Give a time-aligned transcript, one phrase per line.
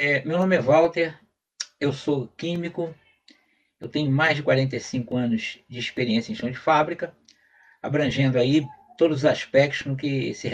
[0.00, 1.18] É, meu nome é Walter,
[1.80, 2.94] eu sou químico,
[3.80, 7.12] eu tenho mais de 45 anos de experiência em chão de fábrica,
[7.82, 8.64] abrangendo aí
[8.96, 10.48] todos os aspectos no que se,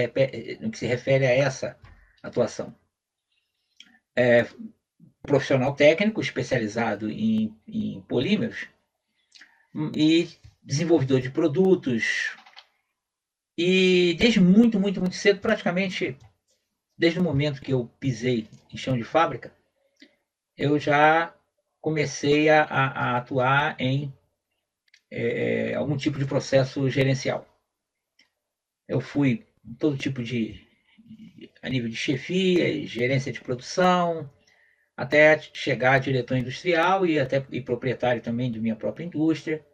[0.60, 1.78] no que se refere a essa
[2.22, 2.74] atuação.
[4.16, 4.46] É,
[5.20, 8.66] profissional técnico especializado em, em polímeros
[9.94, 10.26] e
[10.62, 12.34] desenvolvedor de produtos.
[13.58, 16.16] E desde muito, muito, muito cedo, praticamente
[16.96, 19.52] desde o momento que eu pisei em chão de fábrica,
[20.56, 21.34] eu já
[21.80, 24.12] comecei a, a atuar em
[25.10, 27.46] é, algum tipo de processo gerencial.
[28.88, 29.46] Eu fui
[29.78, 30.66] todo tipo de,
[31.62, 34.30] a nível de chefia, gerência de produção,
[34.96, 39.64] até chegar a diretor industrial e até e proprietário também de minha própria indústria.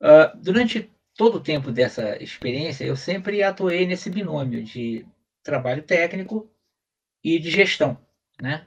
[0.00, 5.06] Uh, durante todo o tempo dessa experiência, eu sempre atuei nesse binômio de
[5.42, 6.50] trabalho técnico
[7.22, 7.98] e de gestão,
[8.40, 8.66] né?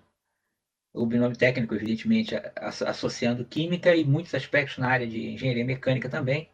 [0.94, 6.52] O binômio técnico, evidentemente, associando química e muitos aspectos na área de engenharia mecânica também.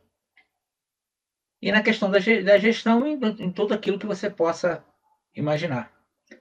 [1.61, 4.83] E na questão da, gestão, em, em tudo aquilo que você possa
[5.35, 5.93] imaginar.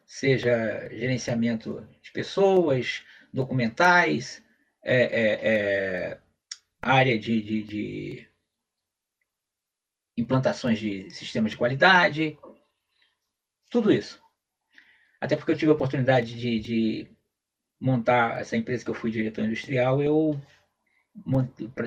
[0.07, 4.43] Seja gerenciamento de pessoas, documentais,
[4.83, 6.21] é, é, é,
[6.81, 8.29] área de, de, de
[10.17, 12.39] implantações de sistemas de qualidade,
[13.69, 14.23] tudo isso.
[15.21, 17.09] Até porque eu tive a oportunidade de, de
[17.81, 20.41] montar essa empresa que eu fui diretor industrial, eu,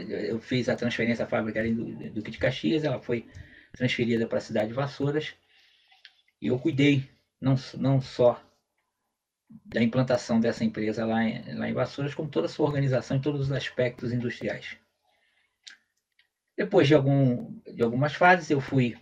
[0.09, 3.27] eu fiz a transferência da fábrica do Duque de Caxias, ela foi
[3.73, 5.33] transferida para a cidade de Vassouras,
[6.41, 7.09] e eu cuidei
[7.39, 8.41] não, não só
[9.65, 13.21] da implantação dessa empresa lá em, lá em Vassouras, como toda a sua organização em
[13.21, 14.77] todos os aspectos industriais.
[16.57, 18.97] Depois de, algum, de algumas fases, eu fui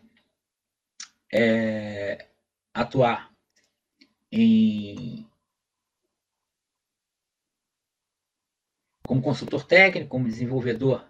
[1.31, 2.28] é,
[2.81, 3.30] atuar
[4.31, 5.27] em
[9.05, 11.05] como consultor técnico, como desenvolvedor,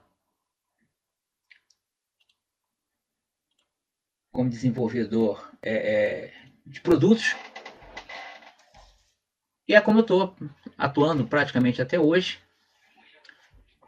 [4.32, 6.34] como desenvolvedor é, é,
[6.66, 7.36] de produtos.
[9.68, 10.36] E é como eu estou
[10.78, 12.40] atuando praticamente até hoje.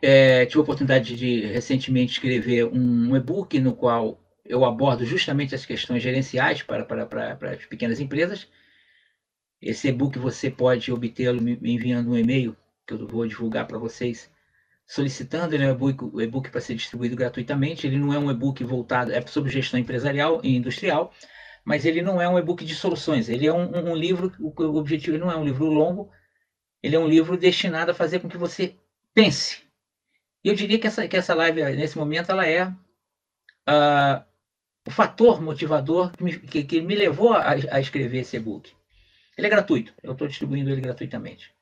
[0.04, 5.66] É, tive a oportunidade de recentemente escrever um e-book no qual eu abordo justamente as
[5.66, 8.48] questões gerenciais para, para, para, para as pequenas empresas.
[9.62, 14.30] Esse e-book você pode obtê-lo enviando um e-mail que eu vou divulgar para vocês,
[14.88, 17.86] solicitando ele é um e-book para ser distribuído gratuitamente.
[17.86, 21.14] Ele não é um e-book voltado, é sobre gestão empresarial e industrial,
[21.64, 23.30] mas ele não é um e-book de soluções.
[23.30, 26.12] Ele é um, um livro, o objetivo não é um livro longo,
[26.82, 28.76] ele é um livro destinado a fazer com que você
[29.14, 29.62] pense.
[30.44, 34.31] E eu diria que essa, que essa live, nesse momento, ela é uh,
[34.88, 38.72] o fator motivador que me, que, que me levou a, a, escrever esse e-book.
[39.38, 41.54] Ele é gratuito, eu estou distribuindo ele gratuitamente.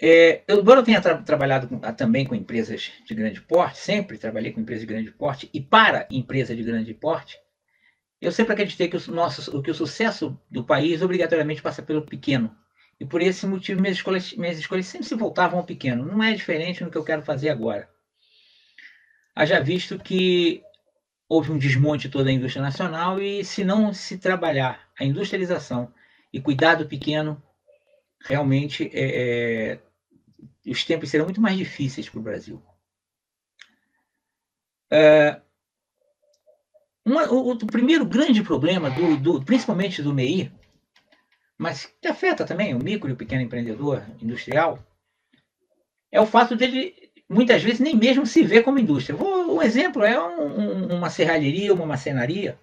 [0.00, 4.18] É, eu, embora eu tenha tra trabalhado com, também com empresas de grande porte, sempre
[4.18, 7.38] trabalhei com empresas de grande porte e para empresa de grande porte,
[8.20, 12.56] eu sempre acreditei que o, nosso, que o sucesso do país obrigatoriamente passa pelo pequeno.
[12.98, 16.04] E por esse motivo minhas escolhas, minhas escolhas sempre se voltavam ao pequeno.
[16.04, 17.88] Não é diferente no que eu quero fazer agora.
[19.34, 20.62] Haja visto que
[21.28, 25.92] houve um desmonte toda a indústria nacional e se não se trabalhar a industrialização
[26.32, 27.42] e cuidar do pequeno,
[28.20, 29.80] realmente é, é,
[30.66, 32.62] os tempos serão muito mais difíceis para o Brasil.
[34.90, 35.40] É,
[37.04, 40.50] uma, o, o, primeiro grande problema, do, do, principalmente do MEI,
[41.58, 44.78] mas que afeta também o micro e o pequeno empreendedor industrial,
[46.10, 47.03] é o fato dele
[47.34, 49.16] muitas vezes nem mesmo se ver como indústria.
[49.16, 52.58] Vou, um exemplo é um, um, uma serralheria, uma macenaria.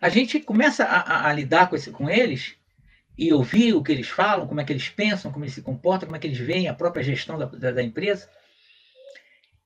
[0.00, 2.54] A gente começa a, a, a lidar com, esse, com eles
[3.16, 6.06] e ouvir o que eles falam, como é que eles pensam, como eles se comportam,
[6.06, 8.28] como é que eles veem a própria gestão da, da, da empresa.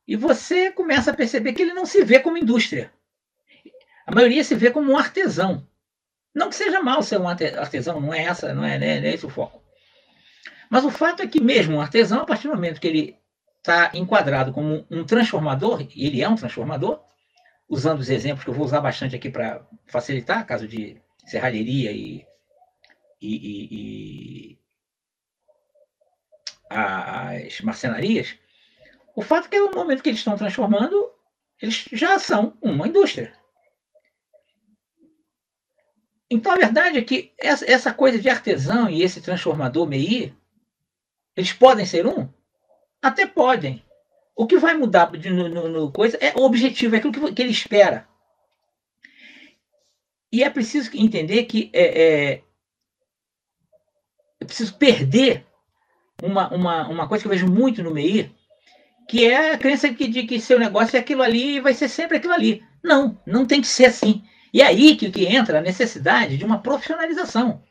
[0.06, 2.92] E você começa a perceber que ele não se vê como indústria.
[4.06, 5.66] A maioria se vê como um artesão.
[6.32, 9.08] Não que seja mal ser um artesão, não é essa, não é, não é, não
[9.08, 9.60] é esse o foco.
[10.68, 13.19] Mas o fato é que mesmo um artesão, a partir do momento que ele
[13.60, 17.00] está enquadrado como um transformador, e ele é um transformador,
[17.68, 22.26] usando os exemplos que eu vou usar bastante aqui para facilitar, caso de serralheria e,
[23.20, 24.58] e, e, e
[26.68, 28.36] as marcenarias,
[29.14, 31.12] o fato é que no momento que eles estão transformando,
[31.60, 33.32] eles já são uma indústria.
[36.30, 40.34] Então a verdade é que essa, coisa de artesão e esse transformador MEI,
[41.36, 42.28] eles podem ser um?
[43.02, 43.82] Até podem.
[44.36, 47.42] O que vai mudar no, no, no coisa é o objetivo, é aquilo que, que,
[47.42, 48.08] ele espera.
[50.32, 52.42] E é preciso entender que é, é,
[54.46, 55.46] preciso perder
[56.22, 58.34] uma, uma, uma coisa que eu vejo muito no MEI,
[59.08, 61.88] que é a crença que, de que seu negócio é aquilo ali e vai ser
[61.88, 62.62] sempre aquilo ali.
[62.82, 64.22] Não, não tem que ser assim.
[64.52, 67.62] E é aí que, que entra a necessidade de uma profissionalização.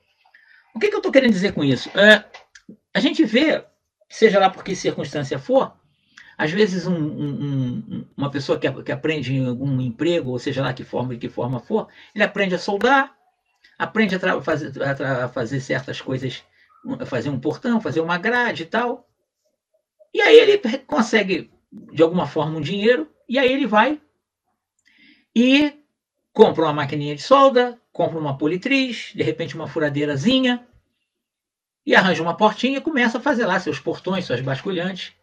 [0.74, 1.90] O que, que eu estou querendo dizer com isso?
[1.98, 2.24] É,
[2.94, 3.64] a gente vê,
[4.10, 5.74] seja lá por que circunstância for,
[6.38, 10.74] às vezes um, um, uma pessoa que, que aprende em algum emprego, ou seja lá
[10.74, 13.14] que forma que forma for, ele aprende a soldar,
[13.78, 16.42] aprende a, fazer, a fazer certas coisas,
[17.06, 19.06] fazer um portão, fazer uma grade e tal.
[20.14, 20.58] E aí ele
[20.88, 24.02] consegue, de alguma forma, um dinheiro, e aí ele vai
[25.36, 25.74] e
[26.34, 30.66] compra uma maquininha de solda, compra uma politriz, de repente uma furadeirazinha,
[31.86, 35.14] e arranja uma portinha e começa a fazer lá seus portões, suas basculhantes.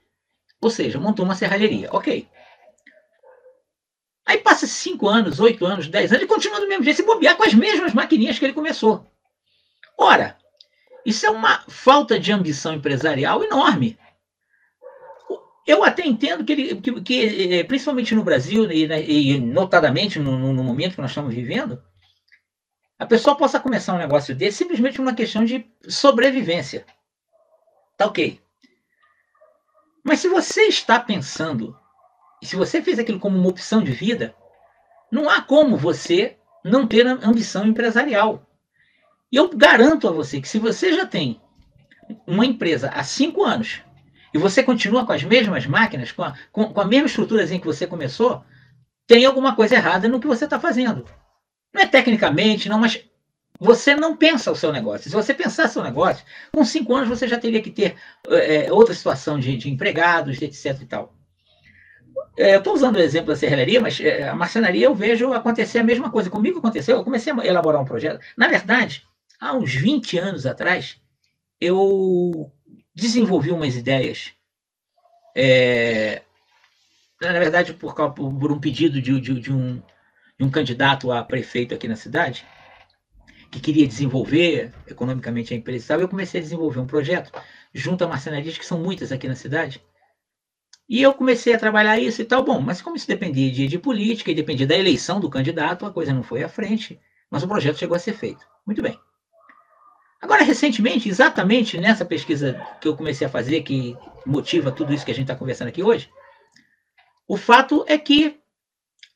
[0.60, 1.88] Ou seja, montou uma serralheria.
[1.92, 2.28] Ok.
[4.26, 7.36] Aí passa 5 anos, 8 anos, 10 anos e continua do mesmo jeito, se bobear
[7.36, 9.06] com as mesmas maquininhas que ele começou.
[9.96, 10.36] Ora,
[11.04, 13.96] isso é uma falta de ambição empresarial enorme.
[15.64, 20.18] Eu até entendo que, ele, que, que eh, principalmente no Brasil, e, né, e notadamente
[20.18, 21.82] no, no, momento que nós estamos vivendo,
[22.98, 26.86] a pessoa possa começar um negócio desse simplesmente uma questão de sobrevivência.
[27.96, 28.40] Tá ok.
[30.02, 31.76] Mas se você está pensando,
[32.42, 34.34] e se você fez aquilo como uma opção de vida,
[35.10, 38.44] não há como você não ter ambição empresarial.
[39.30, 41.40] E eu garanto a você que se você já tem
[42.26, 43.82] uma empresa há cinco anos
[44.32, 47.58] e você continua com as mesmas máquinas, com a, com, com a mesma estrutura que
[47.58, 48.44] você começou,
[49.06, 51.04] tem alguma coisa errada no que você está fazendo.
[51.76, 53.04] Não é tecnicamente, não, mas
[53.60, 55.10] você não pensa o seu negócio.
[55.10, 57.96] Se você pensar seu negócio, com cinco anos você já teria que ter
[58.30, 60.80] é, outra situação de, de, empregados, etc.
[60.80, 61.14] e tal.
[62.38, 65.78] É, eu estou usando o exemplo da serralheria, mas é, a marcenaria eu vejo acontecer
[65.78, 66.30] a mesma coisa.
[66.30, 68.24] Comigo aconteceu, eu comecei a elaborar um projeto.
[68.38, 69.06] Na verdade,
[69.38, 70.98] há uns 20 anos atrás,
[71.60, 72.50] eu
[72.94, 74.32] desenvolvi umas ideias.
[75.34, 76.22] É,
[77.20, 79.82] na verdade, por, por um pedido de, de, de, um,
[80.38, 82.46] de um candidato a prefeito aqui na cidade,
[83.50, 87.32] que queria desenvolver economicamente a empresa e tal, eu comecei a desenvolver um projeto
[87.72, 89.82] junto a marcenarias, que são muitas aqui na cidade.
[90.88, 92.44] E eu comecei a trabalhar isso e tal.
[92.44, 95.92] Bom, mas como isso dependia de, de política e dependia da eleição do candidato, a
[95.92, 97.00] coisa não foi à frente,
[97.30, 98.46] mas o projeto chegou a ser feito.
[98.64, 98.98] Muito bem.
[100.20, 105.10] Agora, recentemente, exatamente nessa pesquisa que eu comecei a fazer, que motiva tudo isso que
[105.10, 106.10] a gente está conversando aqui hoje,
[107.28, 108.38] o fato é que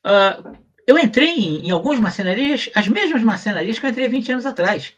[0.05, 4.45] uh, eu entrei em, em algumas marcenarias, as mesmas marcenarias que eu entrei 20 anos
[4.45, 4.93] atrás.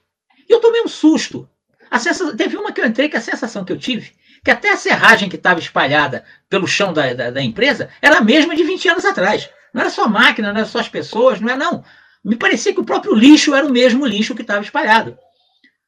[0.47, 1.47] E eu tomei um susto.
[1.93, 4.13] Sensação, teve uma que eu entrei que a sensação que eu tive,
[4.43, 8.21] que até a serragem que estava espalhada pelo chão da, da, da, empresa era a
[8.21, 9.49] mesma de 20 anos atrás.
[9.71, 11.83] Não era só máquina, não era só as pessoas, não é não.
[12.23, 15.17] Me parecia que o próprio lixo era o mesmo lixo que estava espalhado.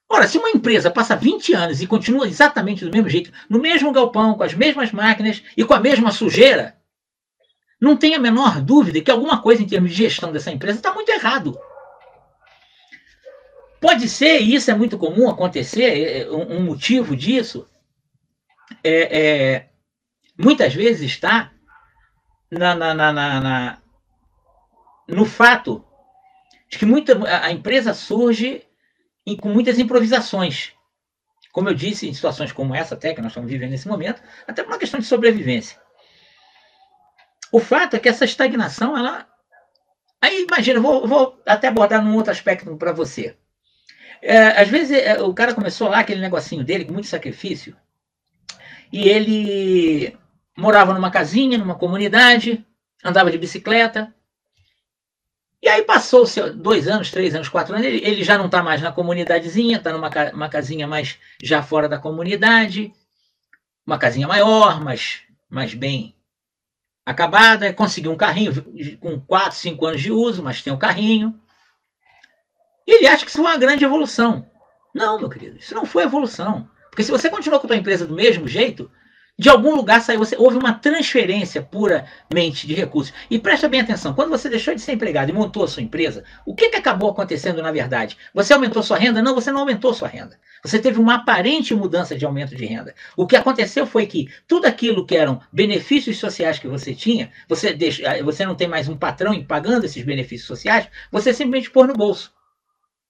[0.08, 3.92] Ora, se uma empresa passa 20 anos e continua exatamente do mesmo jeito, no mesmo
[3.92, 6.76] galpão, com as mesmas máquinas e com a mesma sujeira,
[7.86, 10.92] não tem a menor dúvida que alguma coisa em termos de gestão dessa empresa está
[10.92, 11.56] muito errado.
[13.80, 17.70] Pode ser, e isso é muito comum acontecer, é, é, um motivo disso,
[18.84, 19.70] é, é
[20.36, 21.52] muitas vezes está
[22.50, 23.82] na, na, na, na,
[25.08, 25.86] no fato
[26.68, 27.14] de que muita,
[27.46, 28.64] a empresa surge
[29.28, 30.74] em, com muitas improvisações.
[31.52, 34.64] Como eu disse, em situações como essa, até que nós estamos vivendo nesse momento, até
[34.64, 35.85] por uma questão de sobrevivência.
[37.56, 39.26] O fato é que essa estagnação, ela.
[40.22, 43.38] Aí imagina, vou, vou até abordar num outro aspecto para você.
[44.22, 47.74] É, às vezes é, o cara começou lá aquele negocinho dele com muito sacrifício
[48.92, 50.18] e ele
[50.58, 52.66] morava numa casinha, numa comunidade,
[53.02, 54.14] andava de bicicleta.
[55.62, 58.82] E aí passou dois anos, três anos, quatro anos, ele, ele já não está mais
[58.82, 62.92] na comunidadezinha, está numa uma casinha mais já fora da comunidade,
[63.88, 66.15] uma casinha maior, mas mais bem
[67.06, 68.52] acabada, conseguiu um carrinho
[69.00, 71.40] com 4, 5 anos de uso, mas tem um carrinho.
[72.88, 74.50] E ele acha que isso é uma grande evolução.
[74.94, 76.70] Não, meu querido, isso não foi evolução.
[76.90, 78.90] Porque se você continuou com a sua empresa do mesmo jeito,
[79.38, 83.14] de algum lugar saiu, você, houve uma transferência puramente de recursos.
[83.30, 86.24] E presta bem atenção, quando você deixou de ser empregado e montou a sua empresa,
[86.46, 88.18] o que, que acabou acontecendo na verdade?
[88.34, 89.22] Você aumentou sua renda?
[89.22, 90.40] Não, você não aumentou sua renda.
[90.64, 92.96] Você teve uma aparente mudança de aumento de renda.
[93.16, 97.74] O que aconteceu foi que tudo aquilo que eram benefícios sociais que você tinha, você,
[97.74, 101.88] deixa, ah, você não tem mais um patrão pagando esses benefícios sociais, você simplesmente pôr
[101.88, 102.34] no bolso.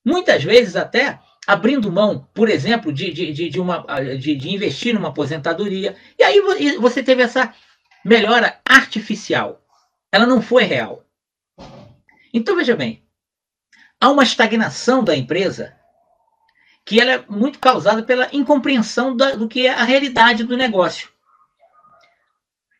[0.03, 3.85] Muitas vezes até abrindo mão, por exemplo, de, de, de, uma,
[4.17, 5.95] de, de investir numa aposentadoria.
[6.17, 6.41] E aí
[6.79, 7.53] você teve essa
[8.03, 9.61] melhora artificial.
[10.11, 11.03] Ela não foi real.
[12.33, 13.03] Então veja bem,
[13.99, 15.75] há uma estagnação da empresa
[16.85, 21.09] que ela é muito causada pela incompreensão da, do que é a realidade do negócio.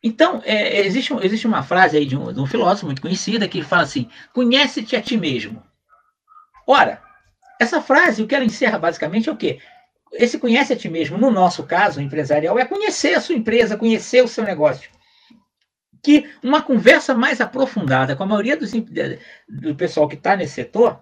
[0.04, 3.64] Então, é, existe, existe uma frase aí de um, de um filósofo muito conhecida que
[3.64, 5.64] fala assim: conhece-te a ti mesmo.
[6.68, 7.02] Ora,
[7.66, 9.60] essa frase, o que ela encerra basicamente é o quê?
[10.14, 14.24] Esse conhece a ti mesmo, no nosso caso empresarial, é conhecer a sua empresa, conhecer
[14.24, 14.90] o seu negócio.
[16.02, 21.02] Que uma conversa mais aprofundada com a maioria dos, do pessoal que está nesse setor,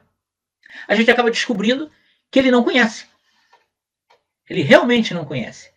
[0.88, 1.92] a gente acaba descobrindo
[2.32, 3.06] que ele não conhece.
[4.50, 5.72] Ele realmente não conhece.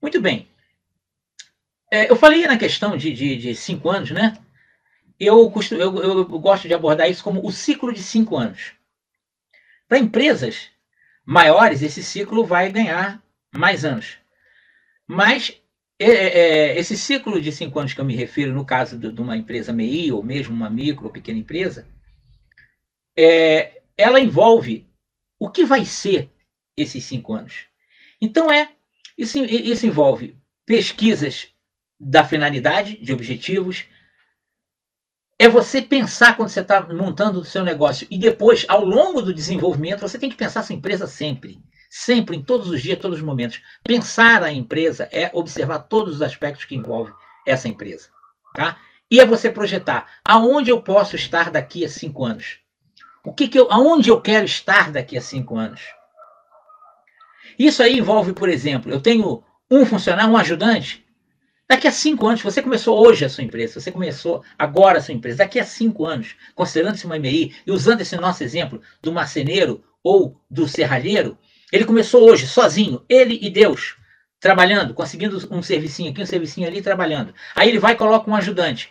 [0.00, 0.48] Muito bem.
[1.90, 4.36] É, eu falei na questão de, de, de cinco anos, né?
[5.18, 8.77] Eu, costumo, eu, eu gosto de abordar isso como o ciclo de cinco anos.
[9.88, 10.70] Para empresas
[11.24, 13.22] maiores, esse ciclo vai ganhar
[13.54, 14.18] mais anos.
[15.06, 15.60] Mas
[15.98, 19.10] é, é, é, esse ciclo de cinco anos que eu me refiro, no caso de,
[19.10, 21.88] de uma empresa MEI, ou mesmo uma micro ou pequena empresa,
[23.16, 24.86] é, ela envolve
[25.40, 26.30] o que vai ser
[26.76, 27.66] esses cinco anos.
[28.20, 28.70] Então é
[29.16, 31.52] isso, isso envolve pesquisas
[31.98, 33.86] da finalidade, de objetivos.
[35.38, 39.32] É você pensar quando você está montando o seu negócio e depois, ao longo do
[39.32, 41.62] desenvolvimento, você tem que pensar sua empresa sempre.
[41.88, 43.62] Sempre, em todos os dias, todos os momentos.
[43.84, 47.14] Pensar a empresa é observar todos os aspectos que envolvem
[47.46, 48.08] essa empresa.
[48.54, 48.78] Tá?
[49.10, 52.58] E é você projetar aonde eu posso estar daqui a cinco anos.
[53.24, 55.80] O que, que eu, aonde eu quero estar daqui a cinco anos.
[57.58, 61.06] Isso aí envolve, por exemplo, eu tenho um funcionário, um ajudante,
[61.70, 65.12] Daqui a cinco anos, você começou hoje a sua empresa, você começou agora a sua
[65.12, 69.84] empresa, daqui a cinco anos, considerando-se uma MEI e usando esse nosso exemplo do marceneiro
[70.02, 71.36] ou do serralheiro,
[71.70, 73.96] ele começou hoje, sozinho, ele e Deus,
[74.40, 77.34] trabalhando, conseguindo um servicinho aqui, um servicinho ali, trabalhando.
[77.54, 78.90] Aí ele vai e coloca um ajudante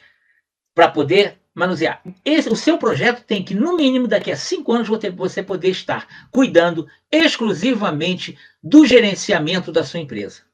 [0.76, 2.04] para poder manusear.
[2.24, 6.08] Esse, o seu projeto tem que, no mínimo, daqui a cinco anos, você poder estar
[6.30, 10.47] cuidando exclusivamente do gerenciamento da sua empresa.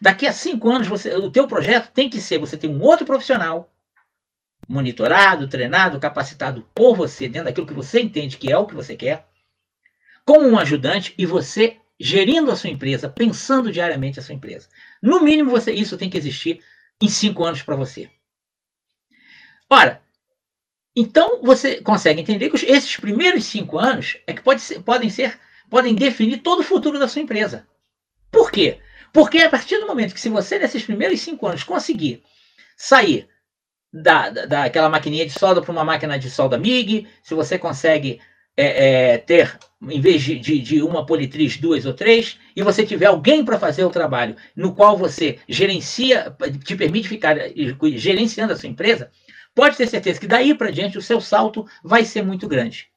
[0.00, 3.06] Daqui a cinco anos, você, o teu projeto tem que ser, você tem um outro
[3.06, 3.70] profissional
[4.68, 8.96] monitorado, treinado, capacitado por você, dentro daquilo que você entende que é o que você
[8.96, 9.26] quer,
[10.24, 14.68] como um ajudante e você gerindo a sua empresa, pensando diariamente a sua empresa.
[15.02, 16.62] No mínimo, você, isso tem que existir
[17.00, 18.10] em cinco anos para você.
[19.70, 20.02] Ora,
[20.96, 25.38] então você consegue entender que esses primeiros cinco anos é que pode ser, podem ser,
[25.68, 27.66] podem definir todo o futuro da sua empresa.
[28.30, 28.80] Por quê?
[29.14, 32.24] Porque a partir do momento que se você, nesses primeiros cinco anos, conseguir
[32.76, 33.28] sair
[33.92, 38.20] da, da, daquela maquininha de solda para uma máquina de solda MIG, se você consegue
[38.56, 42.84] é, é, ter, em vez de, de, de, uma politriz, duas ou três, e você
[42.84, 47.36] tiver alguém para fazer o trabalho, no qual você gerencia, te permite ficar
[47.94, 49.12] gerenciando a sua empresa,
[49.54, 52.88] pode ter certeza que daí para diante o seu salto vai ser muito grande.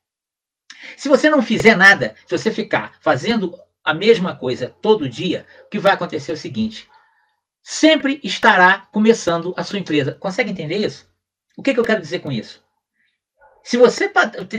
[0.96, 3.54] Se você não fizer nada, se você ficar fazendo
[3.88, 6.90] a mesma coisa todo dia, o que vai acontecer é o seguinte:
[7.64, 10.12] sempre estará começando a sua empresa.
[10.12, 11.10] Consegue entender isso?
[11.58, 12.62] O que, que eu quero dizer com isso?
[13.64, 14.12] Se você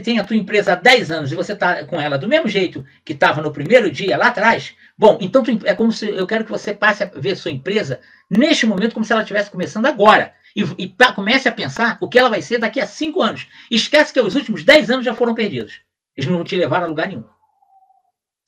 [0.03, 2.85] tem a tua empresa há 10 anos e você está com ela do mesmo jeito
[3.05, 6.51] que estava no primeiro dia, lá atrás, bom, então é como se eu quero que
[6.51, 10.35] você passe a ver sua empresa neste momento como se ela estivesse começando agora.
[10.57, 13.47] E, e comece a pensar o que ela vai ser daqui a 5 anos.
[13.71, 15.83] Esquece que os últimos 10 anos já foram perdidos.
[16.17, 17.25] Eles não te levaram a lugar nenhum.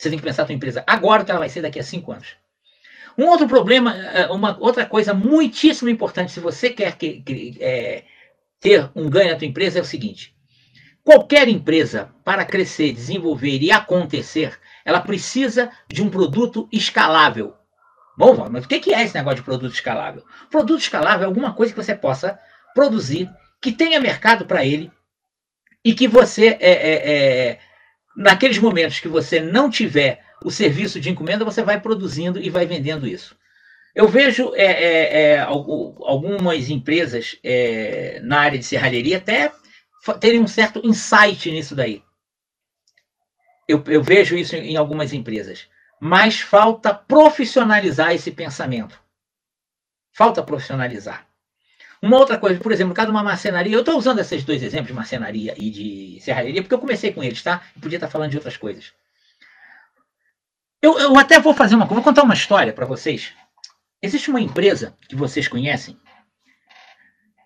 [0.01, 2.11] Você tem que pensar a tua empresa agora, que ela vai ser daqui a cinco
[2.11, 2.35] anos.
[3.19, 8.05] Um outro problema, é, uma outra coisa muitíssimo importante, se você quer que, que, é,
[8.59, 10.35] ter um ganho na tua empresa, é o seguinte:
[11.05, 17.55] qualquer empresa, para crescer, desenvolver e acontecer, ela precisa de um produto escalável.
[18.17, 20.25] Bom, mas o que é esse negócio de produto escalável?
[20.51, 22.41] Produto escalável é alguma coisa que você possa
[22.75, 23.31] produzir,
[23.61, 24.91] que tenha mercado para ele
[25.85, 27.59] e que você é, é
[28.17, 32.67] naqueles momentos que você não tiver o serviço de encomenda, você vai produzindo e vai
[32.67, 33.37] vendendo isso.
[33.95, 39.53] Eu vejo é, é, é, algumas empresas é, na área de serralheria até
[40.21, 42.03] terem um certo insight nisso daí.
[43.69, 45.69] Eu, eu vejo isso em, em algumas empresas.
[46.01, 48.99] Mas falta profissionalizar esse pensamento.
[50.13, 51.30] Falta profissionalizar.
[52.03, 54.63] Uma outra coisa, por exemplo, no caso de uma marcenaria, eu estou usando esses dois
[54.63, 57.63] exemplos de marcenaria e de serralheria porque eu comecei com eles, tá?
[57.77, 58.93] Eu podia estar falando de outras coisas.
[60.81, 63.35] Eu, eu até vou fazer uma vou contar uma história para vocês.
[64.01, 65.99] Existe uma empresa que vocês conhecem,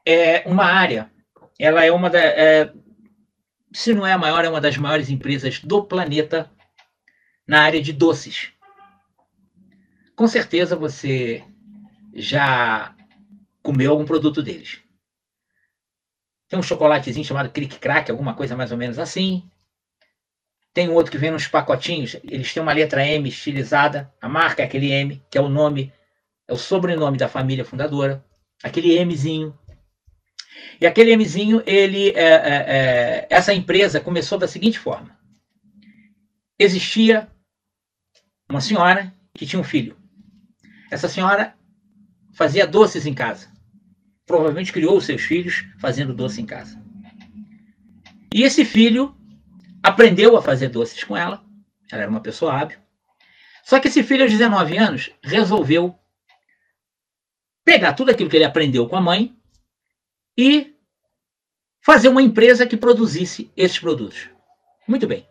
[0.07, 1.11] é uma área,
[1.59, 2.73] ela é uma da, é,
[3.73, 6.49] se não é a maior, é uma das maiores empresas do planeta
[7.45, 8.53] na área de doces.
[10.15, 11.43] Com certeza você
[12.15, 12.94] já
[13.65, 14.79] comeu algum produto deles.
[16.49, 19.51] Tem um chocolatezinho chamado Cric Crack, alguma coisa mais ou menos assim.
[20.75, 24.67] Tem outro que vem nos pacotinhos, eles têm uma letra M estilizada, a marca é
[24.67, 25.93] aquele M, que é o nome,
[26.47, 28.23] é o sobrenome da família fundadora,
[28.63, 29.57] aquele Mzinho.
[30.81, 35.17] E aquele Mzinho, ele, é, é, é, essa empresa começou da seguinte forma:
[36.59, 37.31] existia
[38.51, 39.97] uma senhora que tinha um filho.
[40.91, 41.57] Essa senhora
[42.35, 43.54] fazia doces em casa.
[44.27, 46.83] Provavelmente criou seus filhos fazendo doce em casa.
[48.33, 49.17] E esse filho
[49.83, 51.45] aprendeu a fazer doces com ela.
[51.93, 52.79] Ela era uma pessoa hábil.
[53.63, 55.99] Só que esse filho, aos 19 anos, resolveu
[57.65, 59.37] pegar tudo aquilo que ele aprendeu com a mãe
[60.37, 60.75] e
[61.81, 64.29] fazer uma empresa que produzisse esses produtos.
[64.87, 65.29] Muito bem.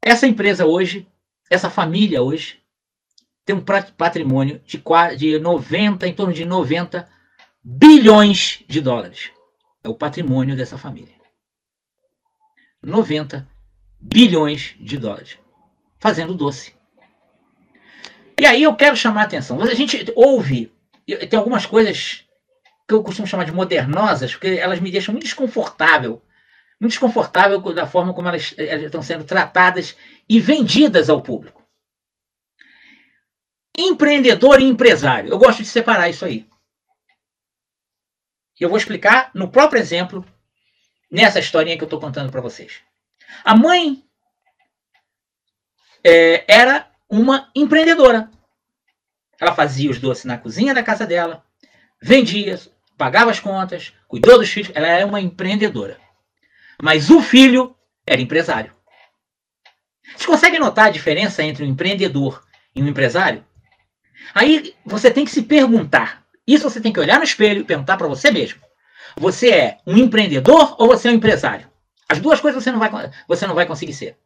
[0.00, 1.06] Essa empresa hoje,
[1.50, 2.61] essa família hoje,
[3.44, 3.64] tem um
[3.96, 4.82] patrimônio de,
[5.16, 7.08] de 90, em torno de 90
[7.62, 9.30] bilhões de dólares.
[9.82, 11.14] É o patrimônio dessa família.
[12.82, 13.48] 90
[14.00, 15.38] bilhões de dólares.
[15.98, 16.74] Fazendo doce.
[18.38, 19.60] E aí eu quero chamar a atenção.
[19.60, 20.72] A gente ouve,
[21.06, 22.24] tem algumas coisas
[22.88, 26.22] que eu costumo chamar de modernosas, porque elas me deixam muito desconfortável.
[26.80, 29.96] Muito desconfortável da forma como elas, elas estão sendo tratadas
[30.28, 31.61] e vendidas ao público.
[33.76, 35.30] Empreendedor e empresário.
[35.30, 36.46] Eu gosto de separar isso aí.
[38.60, 40.24] Eu vou explicar no próprio exemplo,
[41.10, 42.80] nessa historinha que eu estou contando para vocês.
[43.44, 44.04] A mãe
[46.04, 48.30] é, era uma empreendedora.
[49.40, 51.44] Ela fazia os doces na cozinha da casa dela,
[52.00, 52.60] vendia,
[52.96, 54.70] pagava as contas, cuidou dos filhos.
[54.74, 55.98] Ela era uma empreendedora.
[56.80, 57.76] Mas o filho
[58.06, 58.72] era empresário.
[60.04, 63.44] Vocês conseguem notar a diferença entre um empreendedor e um empresário?
[64.34, 66.22] Aí você tem que se perguntar.
[66.46, 68.60] Isso você tem que olhar no espelho e perguntar para você mesmo.
[69.16, 71.70] Você é um empreendedor ou você é um empresário?
[72.08, 72.90] As duas coisas você não vai,
[73.28, 74.16] você não vai conseguir ser.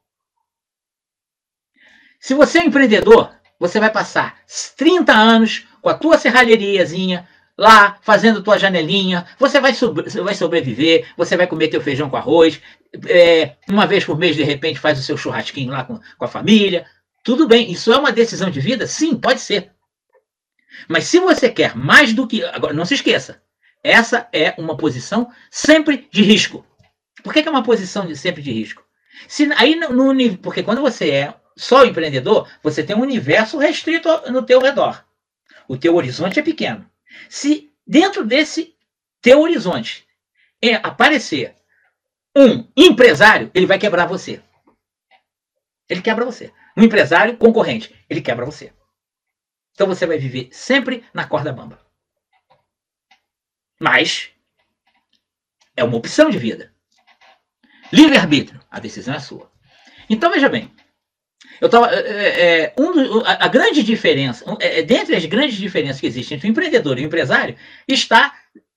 [2.18, 4.38] Se você é um empreendedor, você vai passar
[4.76, 11.06] 30 anos com a tua serralheriazinha lá, fazendo tua janelinha, você vai, você vai sobreviver,
[11.16, 12.61] você vai comer teu feijão com arroz,
[13.09, 16.28] é, uma vez por mês, de repente, faz o seu churrasquinho lá com, com a
[16.28, 16.87] família.
[17.24, 18.87] Tudo bem, isso é uma decisão de vida?
[18.87, 19.72] Sim, pode ser.
[20.88, 22.44] Mas se você quer mais do que.
[22.44, 23.42] Agora, não se esqueça.
[23.82, 26.64] Essa é uma posição sempre de risco.
[27.22, 28.84] Por que, que é uma posição de, sempre de risco?
[29.28, 34.08] Se, aí no, no, porque quando você é só empreendedor, você tem um universo restrito
[34.30, 35.04] no teu redor.
[35.68, 36.88] O teu horizonte é pequeno.
[37.28, 38.74] Se dentro desse
[39.22, 40.06] teu horizonte
[40.60, 41.54] é aparecer
[42.36, 44.42] um empresário, ele vai quebrar você.
[45.88, 46.52] Ele quebra você.
[46.76, 48.72] Um empresário concorrente, ele quebra você.
[49.76, 51.78] Então você vai viver sempre na corda bamba.
[53.78, 54.30] Mas
[55.76, 56.72] é uma opção de vida.
[57.92, 59.52] Livre-arbítrio, a decisão é sua.
[60.08, 60.74] Então veja bem,
[61.60, 66.06] eu tava, é, é, um, a, a, grande diferença, é, dentre as grandes diferenças que
[66.06, 67.54] existem entre o empreendedor e o empresário,
[67.86, 68.34] está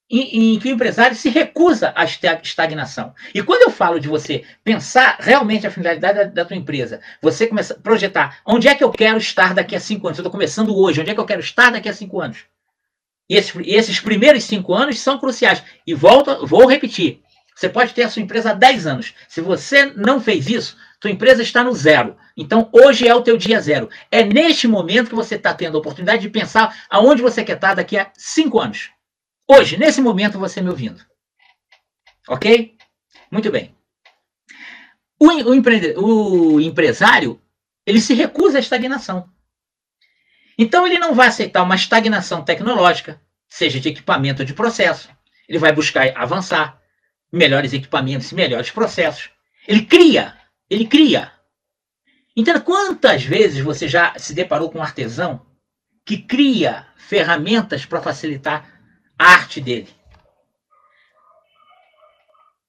[0.10, 3.14] em, em, que o empresário se recusa à estagnação.
[3.34, 7.46] E quando eu falo de você pensar realmente a finalidade da, da tua empresa, você
[7.46, 10.18] começa a projetar onde é que eu quero estar daqui a cinco anos.
[10.18, 12.46] Eu estou começando hoje, onde é que eu quero estar daqui a cinco anos?
[13.30, 15.62] E esses, esses primeiros cinco anos são cruciais.
[15.86, 17.22] E volto, vou repetir.
[17.56, 19.14] Você pode ter a sua empresa há 10 anos.
[19.28, 22.16] Se você não fez isso, tua empresa está no zero.
[22.36, 23.90] Então, hoje é o teu dia zero.
[24.10, 27.76] É neste momento que você está tendo a oportunidade de pensar aonde você quer estar
[27.76, 28.90] daqui a cinco anos.
[29.52, 31.04] Hoje, nesse momento, você me ouvindo.
[32.28, 32.78] Ok?
[33.32, 33.76] Muito bem.
[35.20, 37.42] O, o, empre, o empresário,
[37.84, 39.28] ele se recusa à estagnação.
[40.56, 45.10] Então, ele não vai aceitar uma estagnação tecnológica, seja de equipamento ou de processo.
[45.48, 46.80] Ele vai buscar avançar,
[47.32, 49.32] melhores equipamentos melhores processos.
[49.68, 50.38] Ele cria,
[50.70, 51.32] ele cria.
[52.36, 55.44] Então, quantas vezes você já se deparou com um artesão
[56.06, 58.79] que cria ferramentas para facilitar
[59.20, 59.90] a arte dele.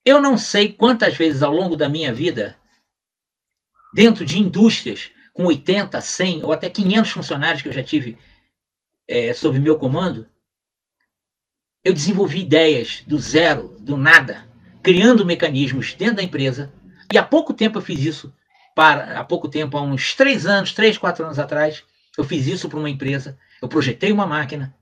[0.04, 2.56] Eu não sei quantas vezes ao longo da minha vida,
[3.94, 8.18] dentro de indústrias com 80, 100 ou até 500 funcionários que eu já tive
[9.06, 10.28] é, sob meu comando,
[11.84, 14.48] eu desenvolvi ideias do zero, do nada,
[14.82, 16.72] criando mecanismos dentro da empresa.
[17.12, 18.34] E há pouco tempo eu fiz isso,
[18.74, 21.84] para há pouco tempo, há uns 3 anos, 3, 4 anos atrás,
[22.18, 23.38] eu fiz isso para uma empresa.
[23.62, 24.74] Eu projetei uma máquina,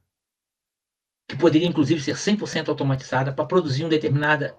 [1.28, 4.56] que poderia inclusive ser 100% automatizada para produzir um, determinada,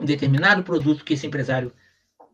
[0.00, 1.74] um determinado produto que esse empresário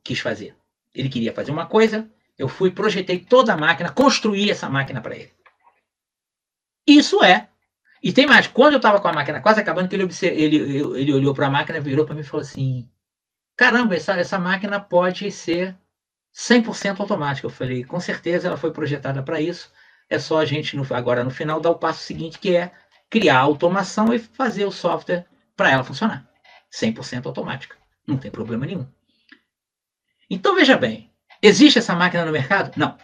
[0.05, 0.55] quis fazer.
[0.95, 5.17] Ele queria fazer uma coisa, eu fui, projetei toda a máquina, construí essa máquina para
[5.17, 5.33] ele.
[6.87, 7.49] Isso é.
[8.03, 10.57] E tem mais, quando eu estava com a máquina quase acabando, que ele, ele,
[11.01, 12.89] ele olhou para a máquina, virou para mim e falou assim:
[13.57, 15.77] caramba, essa, essa máquina pode ser
[16.35, 17.47] 100% automática.
[17.47, 19.73] Eu falei, com certeza ela foi projetada para isso.
[20.09, 22.73] É só a gente, no, agora no final, dar o passo seguinte, que é
[23.11, 26.27] criar automação e fazer o software para ela funcionar.
[26.73, 27.77] 100% automática.
[28.07, 28.87] Não tem problema nenhum.
[30.31, 32.73] Então, veja bem, existe essa máquina no mercado?
[32.77, 32.97] Não.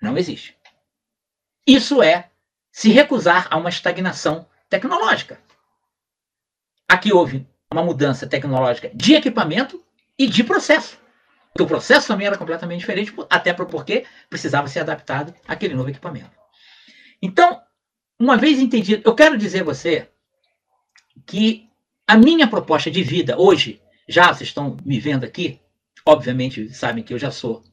[0.00, 0.56] Não existe.
[1.64, 2.30] Isso é
[2.72, 5.40] se recusar a uma estagnação tecnológica.
[6.88, 9.82] Aqui houve uma mudança tecnológica de equipamento
[10.18, 10.98] e de processo.
[11.52, 16.30] Porque o processo também era completamente diferente, até porque precisava ser adaptado àquele novo equipamento.
[17.20, 17.61] Então,
[18.22, 20.08] uma vez entendido, eu quero dizer a você
[21.26, 21.68] que
[22.06, 25.60] a minha proposta de vida hoje, já vocês estão me vendo aqui,
[26.06, 27.64] obviamente sabem que eu já sou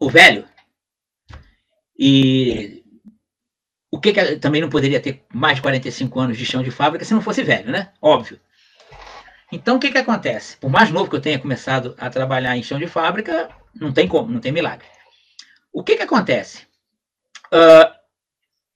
[0.00, 0.48] o velho,
[1.98, 2.82] e
[3.90, 7.04] o que, que também não poderia ter mais de 45 anos de chão de fábrica
[7.04, 7.92] se não fosse velho, né?
[8.00, 8.40] Óbvio.
[9.52, 10.56] Então o que, que acontece?
[10.56, 14.08] Por mais novo que eu tenha começado a trabalhar em chão de fábrica, não tem
[14.08, 14.86] como, não tem milagre.
[15.70, 16.66] O que, que acontece?
[17.52, 17.97] Uh,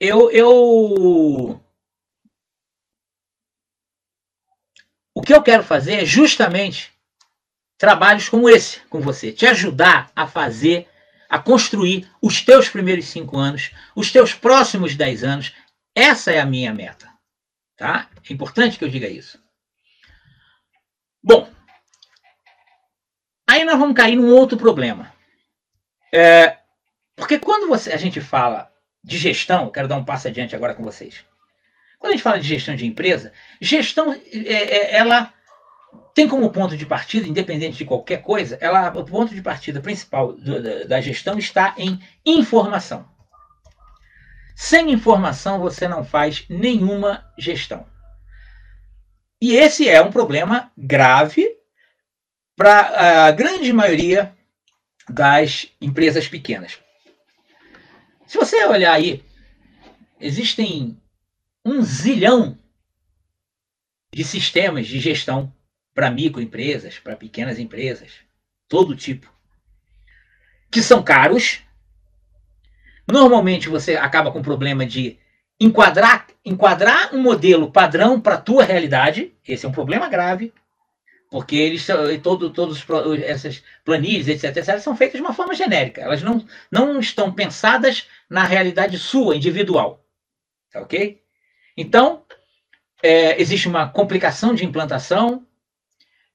[0.03, 1.63] eu, eu.
[5.15, 6.93] O que eu quero fazer é justamente
[7.79, 10.89] trabalhos como esse com você, te ajudar a fazer,
[11.29, 15.55] a construir os teus primeiros cinco anos, os teus próximos dez anos.
[15.95, 17.09] Essa é a minha meta.
[17.77, 18.11] Tá?
[18.29, 19.41] É importante que eu diga isso.
[21.23, 21.49] Bom,
[23.49, 25.15] aí nós vamos cair num outro problema.
[26.13, 26.59] É,
[27.15, 28.72] porque quando você, a gente fala
[29.03, 31.25] de gestão, quero dar um passo adiante agora com vocês.
[31.99, 35.33] Quando a gente fala de gestão de empresa, gestão, é, é, ela
[36.15, 40.33] tem como ponto de partida, independente de qualquer coisa, ela, o ponto de partida principal
[40.33, 43.09] do, da, da gestão está em informação.
[44.55, 47.87] Sem informação, você não faz nenhuma gestão.
[49.41, 51.49] E esse é um problema grave
[52.57, 54.37] para a grande maioria
[55.09, 56.82] das empresas pequenas.
[58.33, 59.23] Se você olhar aí,
[60.19, 60.99] existem
[61.63, 62.59] um zilhão
[64.11, 65.53] de sistemas de gestão
[65.95, 68.11] para microempresas, para pequenas empresas,
[68.67, 69.31] todo tipo,
[70.71, 71.61] que são caros.
[73.07, 75.19] Normalmente você acaba com problema de
[75.61, 80.55] enquadrar, enquadrar um modelo padrão para a tua realidade, esse é um problema grave,
[81.33, 81.87] porque eles
[82.23, 82.85] todo, todos
[83.25, 86.03] essas planilhas, etc, etc, são feitas de uma forma genérica.
[86.03, 90.03] Elas não, não estão pensadas na realidade sua, individual.
[90.73, 91.23] Tá ok?
[91.77, 92.25] Então,
[93.03, 95.47] é, existe uma complicação de implantação,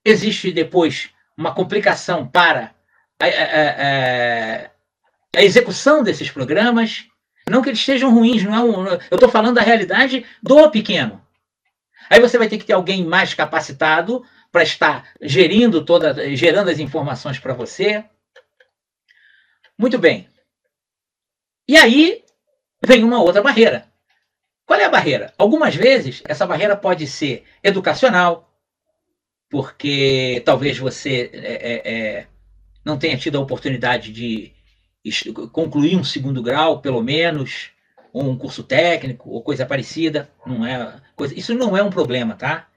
[0.06, 2.76] existe depois uma complicação para
[3.20, 4.72] a, a, a,
[5.38, 7.08] a execução desses programas,
[7.50, 11.20] não que eles sejam ruins, não é um, eu estou falando da realidade do pequeno.
[12.12, 16.78] Aí você vai ter que ter alguém mais capacitado para estar gerindo toda, gerando as
[16.78, 18.06] informações para você.
[19.76, 20.30] Muito bem.
[21.68, 22.24] E aí
[22.86, 23.92] vem uma outra barreira.
[24.66, 25.34] Qual é a barreira?
[25.38, 28.54] Algumas vezes essa barreira pode ser educacional,
[29.50, 32.28] porque talvez você é, é, é
[32.84, 34.54] não tenha tido a oportunidade de
[35.52, 37.72] concluir um segundo grau, pelo menos,
[38.14, 40.30] ou um curso técnico, ou coisa parecida.
[40.46, 42.68] Não é coisa, isso não é um problema, tá?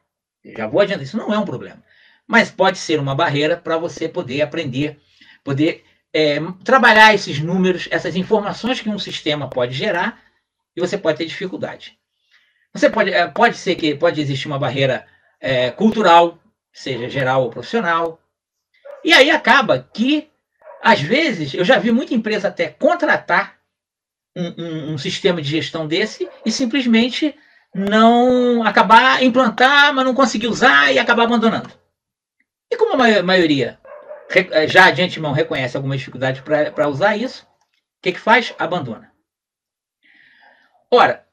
[0.44, 1.82] Já vou adiantar, isso não é um problema.
[2.26, 4.98] Mas pode ser uma barreira para você poder aprender,
[5.44, 10.20] poder é, trabalhar esses números, essas informações que um sistema pode gerar,
[10.76, 11.98] e você pode ter dificuldade.
[12.72, 15.06] Você pode, é, pode ser que pode existir uma barreira
[15.40, 16.38] é, cultural,
[16.72, 18.20] seja geral ou profissional.
[19.04, 20.30] E aí acaba que
[20.82, 23.58] às vezes, eu já vi muita empresa até contratar
[24.34, 27.34] um, um, um sistema de gestão desse e simplesmente
[27.74, 31.70] não acabar implantar, mas não conseguir usar e acabar abandonando.
[32.70, 33.78] E como a maioria
[34.68, 38.54] já de antemão reconhece alguma dificuldade para usar isso, o que, que faz?
[38.58, 39.12] Abandona.
[40.90, 41.26] Ora,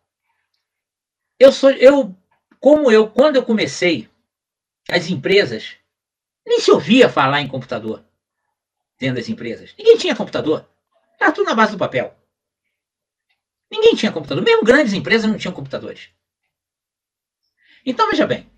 [1.39, 2.15] eu sou eu
[2.59, 4.09] como eu quando eu comecei
[4.89, 5.75] as empresas
[6.45, 8.03] nem se ouvia falar em computador
[8.97, 9.73] dentro das empresas.
[9.77, 10.67] Ninguém tinha computador.
[11.19, 12.15] Era tudo na base do papel.
[13.69, 14.43] Ninguém tinha computador.
[14.43, 16.09] Mesmo grandes empresas não tinham computadores.
[17.85, 18.49] Então, veja bem.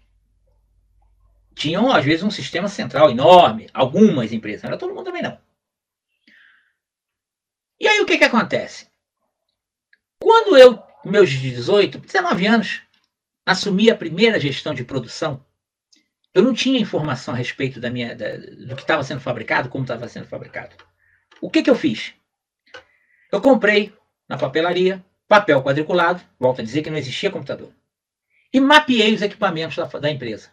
[1.59, 3.69] Tinham, às vezes, um sistema central enorme.
[3.73, 4.63] Algumas empresas.
[4.63, 5.37] Não era todo mundo também, não.
[7.79, 8.87] E aí, o que, que acontece?
[10.21, 12.81] Quando eu, meus 18, 19 anos,
[13.45, 15.45] assumi a primeira gestão de produção
[16.33, 19.83] eu não tinha informação a respeito da minha, da, do que estava sendo fabricado, como
[19.83, 20.75] estava sendo fabricado.
[21.41, 22.13] O que, que eu fiz?
[23.31, 23.93] Eu comprei
[24.27, 27.73] na papelaria papel quadriculado, volto a dizer que não existia computador,
[28.53, 30.51] e mapeei os equipamentos da, da empresa.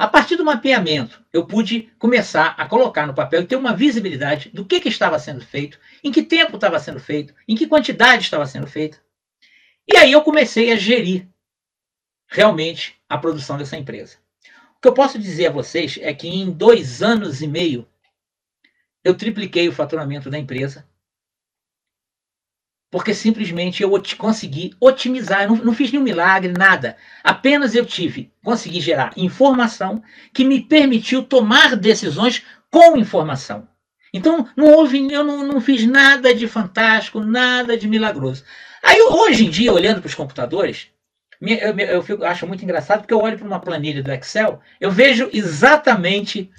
[0.00, 4.48] A partir do mapeamento, eu pude começar a colocar no papel e ter uma visibilidade
[4.48, 8.22] do que, que estava sendo feito, em que tempo estava sendo feito, em que quantidade
[8.22, 8.98] estava sendo feita.
[9.86, 11.28] E aí eu comecei a gerir
[12.26, 14.16] realmente a produção dessa empresa.
[14.78, 17.86] O que eu posso dizer a vocês é que em dois anos e meio
[19.04, 20.88] eu tripliquei o faturamento da empresa
[22.90, 26.96] porque simplesmente eu consegui otimizar, eu não, não, fiz nenhum milagre, nada.
[27.22, 30.02] Apenas eu tive, consegui gerar informação
[30.34, 33.68] que me permitiu tomar decisões com informação.
[34.12, 38.44] Então, não houve, eu não, não fiz nada de fantástico, nada de milagroso.
[38.82, 40.88] Aí, hoje em dia, olhando para os computadores,
[41.40, 44.90] eu, eu, fico, acho muito engraçado, porque eu olho para uma planilha do Excel, eu
[44.90, 46.50] vejo exatamente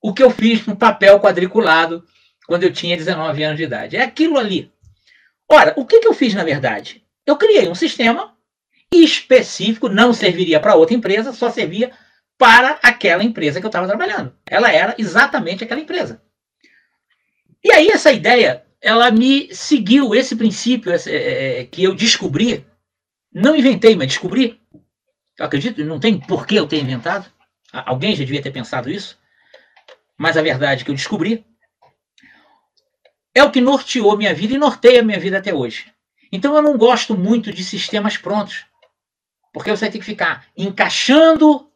[0.00, 2.04] o que eu fiz no papel quadriculado
[2.46, 3.96] quando eu tinha 19 anos de idade.
[3.96, 4.70] É aquilo ali.
[5.52, 7.04] Ora, o que, que eu fiz na verdade?
[7.26, 8.34] Eu criei um sistema
[8.90, 11.92] específico, não serviria para outra empresa, só servia
[12.38, 14.34] para aquela empresa que eu estava trabalhando.
[14.46, 16.22] Ela era exatamente aquela empresa.
[17.62, 22.66] E aí essa ideia, ela me seguiu, esse princípio esse, é, é que eu descobri,
[23.30, 24.58] não inventei, mas descobri.
[25.38, 27.30] Eu acredito, não tem por que eu ter inventado.
[27.70, 29.18] Alguém já devia ter pensado isso.
[30.16, 31.44] Mas a verdade é que eu descobri
[33.34, 35.92] é o que norteou minha vida e norteia minha vida até hoje.
[36.30, 38.64] Então eu não gosto muito de sistemas prontos,
[39.52, 41.68] porque você tem que ficar encaixando,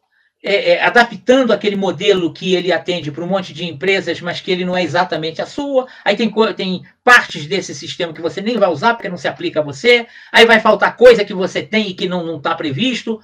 [0.43, 4.51] é, é, adaptando aquele modelo que ele atende para um monte de empresas, mas que
[4.51, 5.87] ele não é exatamente a sua.
[6.03, 9.59] Aí tem, tem partes desse sistema que você nem vai usar porque não se aplica
[9.59, 10.07] a você.
[10.31, 13.21] Aí vai faltar coisa que você tem e que não está previsto.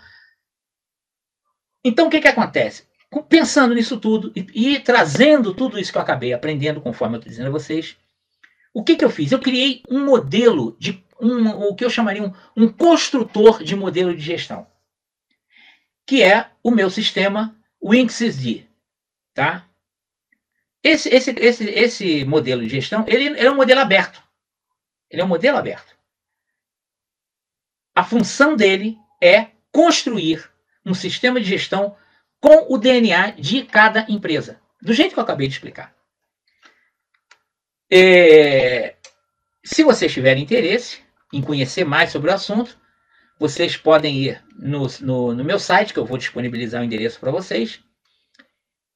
[1.83, 2.83] Então o que, que acontece?
[3.29, 7.29] Pensando nisso tudo e, e trazendo tudo isso que eu acabei aprendendo, conforme eu estou
[7.29, 7.95] dizendo a vocês,
[8.73, 9.31] o que, que eu fiz?
[9.31, 14.15] Eu criei um modelo de um, o que eu chamaria um, um construtor de modelo
[14.15, 14.67] de gestão,
[16.05, 18.67] que é o meu sistema WinXD,
[19.33, 19.67] tá?
[20.83, 24.21] Esse, esse, esse, esse modelo de gestão, ele, ele é um modelo aberto.
[25.09, 25.95] Ele é um modelo aberto.
[27.95, 30.49] A função dele é construir
[30.85, 31.95] um sistema de gestão
[32.41, 35.92] com o DNA de cada empresa, do jeito que eu acabei de explicar.
[37.95, 38.95] É,
[39.63, 41.01] se vocês tiverem interesse
[41.31, 42.75] em conhecer mais sobre o assunto,
[43.39, 47.29] vocês podem ir no, no, no meu site, que eu vou disponibilizar o endereço para
[47.29, 47.81] vocês.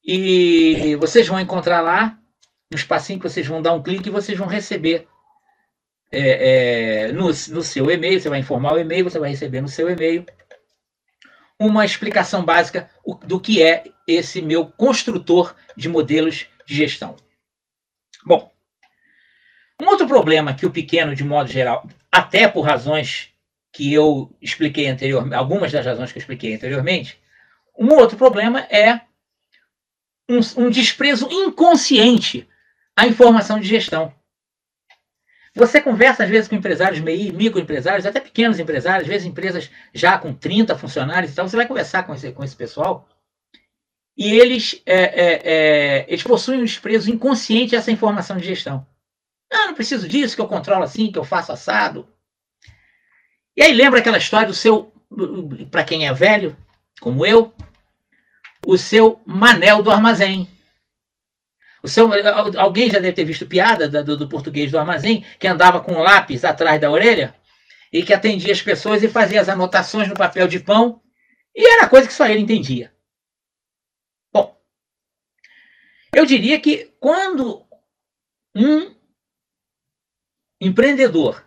[0.04, 2.18] E vocês vão encontrar lá
[2.72, 5.06] um espacinho que vocês vão dar um clique e vocês vão receber
[6.10, 8.20] é, é, no, no seu e-mail.
[8.20, 10.26] Você vai informar o e-mail, você vai receber no seu e-mail
[11.56, 12.90] uma explicação básica
[13.24, 17.14] do que é esse meu construtor de modelos de gestão.
[18.26, 18.57] Bom,
[19.80, 23.30] um outro problema que o pequeno, de modo geral, até por razões
[23.72, 27.20] que eu expliquei anteriormente, algumas das razões que eu expliquei anteriormente,
[27.78, 29.00] um outro problema é
[30.28, 32.48] um, um desprezo inconsciente
[32.96, 34.12] à informação de gestão.
[35.54, 40.18] Você conversa às vezes com empresários MEI, microempresários, até pequenos empresários, às vezes empresas já
[40.18, 43.08] com 30 funcionários e tal, você vai conversar com esse, com esse pessoal
[44.16, 48.84] e eles, é, é, é, eles possuem um desprezo inconsciente a essa informação de gestão.
[49.50, 52.08] Ah, não preciso disso, que eu controlo assim, que eu faço assado.
[53.56, 54.92] E aí lembra aquela história do seu,
[55.70, 56.56] para quem é velho,
[57.00, 57.52] como eu,
[58.66, 60.48] o seu manel do armazém.
[61.82, 62.10] O seu,
[62.58, 66.02] alguém já deve ter visto piada do, do português do armazém, que andava com um
[66.02, 67.34] lápis atrás da orelha
[67.92, 71.00] e que atendia as pessoas e fazia as anotações no papel de pão,
[71.54, 72.92] e era coisa que só ele entendia.
[74.32, 74.60] Bom,
[76.14, 77.66] eu diria que quando
[78.54, 78.94] um
[80.60, 81.44] empreendedor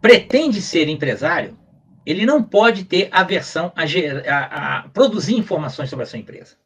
[0.00, 1.58] pretende ser empresário,
[2.04, 3.84] ele não pode ter aversão a,
[4.30, 6.56] a, a, produzir informações sobre a sua empresa.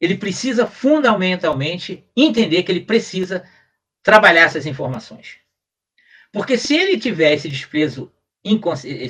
[0.00, 3.44] Ele precisa fundamentalmente entender que ele precisa
[4.02, 5.38] trabalhar essas informações.
[6.32, 8.12] Porque se ele tiver esse desprezo,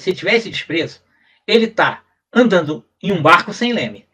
[0.00, 1.02] se tiver esse desprezo,
[1.46, 4.08] ele está andando em um barco sem leme.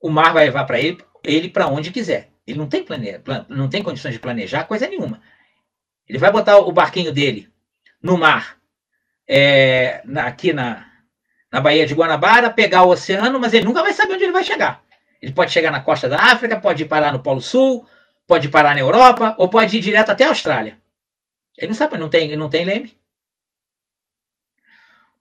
[0.00, 2.27] O mar vai levar para ele, ele para onde quiser.
[2.48, 3.20] Ele não tem, plane...
[3.46, 5.20] não tem condições de planejar coisa nenhuma.
[6.08, 7.52] Ele vai botar o barquinho dele
[8.02, 8.56] no mar,
[9.28, 10.90] é, na, aqui na,
[11.52, 14.42] na Baía de Guanabara, pegar o oceano, mas ele nunca vai saber onde ele vai
[14.42, 14.82] chegar.
[15.20, 17.86] Ele pode chegar na costa da África, pode ir parar no Polo Sul,
[18.26, 20.78] pode parar na Europa, ou pode ir direto até a Austrália.
[21.58, 22.96] Ele não sabe, não tem, não tem leme.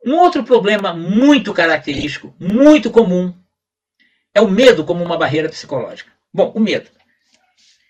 [0.06, 3.36] Um outro problema muito característico, muito comum,
[4.34, 6.10] é o medo como uma barreira psicológica.
[6.34, 6.90] Bom, o medo.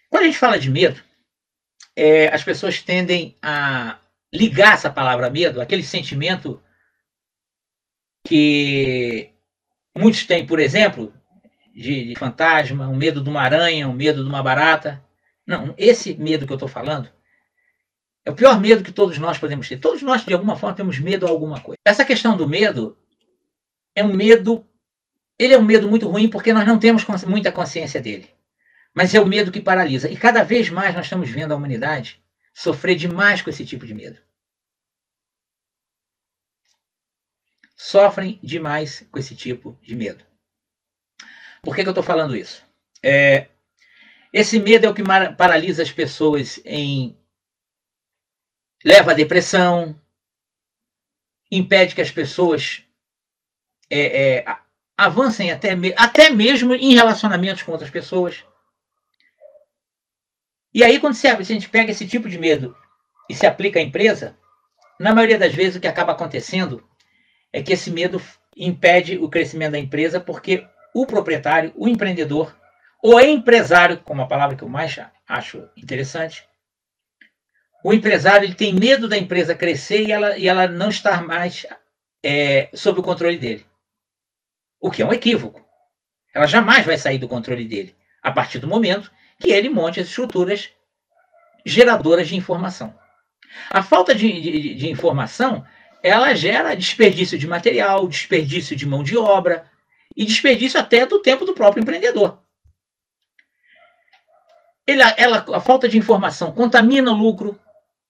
[0.10, 1.02] Quando a gente fala de medo,
[1.96, 4.00] é, as pessoas tendem a
[4.34, 6.62] ligar essa palavra medo, aquele sentimento
[8.26, 9.32] que
[9.98, 11.14] muitos têm, por exemplo,
[11.74, 15.04] de, de fantasma, um medo de uma aranha, um medo de uma barata.
[15.46, 17.10] Não, esse medo que eu estou falando
[18.26, 19.78] é o pior medo que todos nós podemos ter.
[19.78, 21.78] Todos nós, de alguma forma, temos medo a alguma coisa.
[21.86, 22.98] Essa questão do medo
[23.96, 24.66] é um medo.
[25.40, 28.30] Ele é um medo muito ruim porque nós não temos muita consciência dele.
[28.98, 30.10] Mas é o medo que paralisa.
[30.10, 32.20] E cada vez mais nós estamos vendo a humanidade
[32.52, 34.20] sofrer demais com esse tipo de medo.
[37.76, 40.26] Sofrem demais com esse tipo de medo.
[41.62, 42.66] Por que, que eu estou falando isso?
[43.04, 43.50] É,
[44.34, 45.04] esse medo é o que
[45.38, 47.16] paralisa as pessoas em.
[48.84, 49.96] leva à depressão,
[51.52, 52.84] impede que as pessoas
[53.92, 54.58] é, é,
[54.98, 58.44] avancem até, até mesmo em relacionamentos com outras pessoas.
[60.78, 62.78] E aí, quando se, a gente pega esse tipo de medo
[63.28, 64.38] e se aplica à empresa,
[65.00, 66.88] na maioria das vezes o que acaba acontecendo
[67.52, 68.22] é que esse medo
[68.56, 72.56] impede o crescimento da empresa porque o proprietário, o empreendedor,
[73.04, 76.48] o empresário, como a palavra que eu mais acho interessante,
[77.84, 81.66] o empresário ele tem medo da empresa crescer e ela, e ela não estar mais
[82.24, 83.66] é, sob o controle dele.
[84.80, 85.60] O que é um equívoco.
[86.36, 90.08] Ela jamais vai sair do controle dele a partir do momento que ele monte as
[90.08, 90.70] estruturas
[91.66, 92.94] geradoras de informação.
[93.70, 95.66] A falta de, de, de informação
[96.02, 99.70] ela gera desperdício de material, desperdício de mão de obra
[100.16, 102.40] e desperdício até do tempo do próprio empreendedor.
[104.86, 107.60] Ele, ela, a falta de informação contamina o lucro.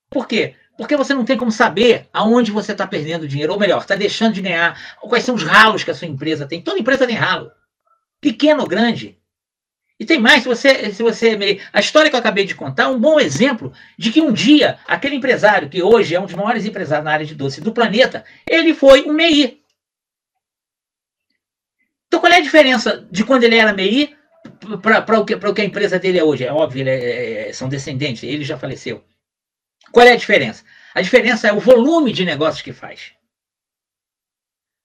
[0.09, 0.55] Por quê?
[0.77, 4.35] Porque você não tem como saber aonde você está perdendo dinheiro, ou melhor, está deixando
[4.35, 6.61] de ganhar, quais são os ralos que a sua empresa tem.
[6.61, 7.51] Toda empresa tem ralo,
[8.21, 9.16] pequeno ou grande.
[9.99, 11.59] E tem mais, se você, se você.
[11.73, 14.77] A história que eu acabei de contar é um bom exemplo de que um dia,
[14.87, 18.23] aquele empresário, que hoje é um dos maiores empresários na área de doce do planeta,
[18.47, 19.59] ele foi um MEI.
[22.07, 24.15] Então qual é a diferença de quando ele era MEI
[24.81, 26.45] para o, que, o que a empresa dele é hoje?
[26.45, 29.03] É óbvio, é, é, são descendentes, ele já faleceu.
[29.91, 30.63] Qual é a diferença?
[30.93, 33.13] A diferença é o volume de negócios que faz.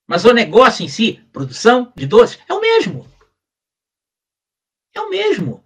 [0.07, 3.12] Mas o negócio em si, produção de doces, é o mesmo.
[4.94, 5.64] É o mesmo.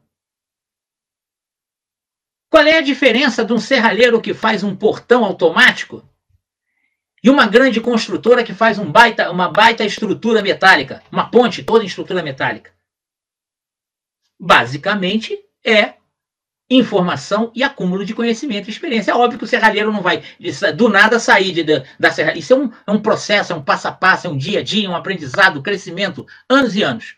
[2.49, 6.09] Qual é a diferença de um serralheiro que faz um portão automático
[7.23, 11.83] e uma grande construtora que faz um baita, uma baita estrutura metálica, uma ponte toda
[11.83, 12.73] em estrutura metálica?
[14.39, 15.95] Basicamente é
[16.69, 19.13] informação e acúmulo de conhecimento e experiência.
[19.13, 20.23] É óbvio que o serralheiro não vai
[20.77, 22.39] do nada sair de, de, da serralheira.
[22.39, 24.63] Isso é um, é um processo, é um passo a passo, é um dia a
[24.63, 27.17] dia, um aprendizado, crescimento, anos e anos.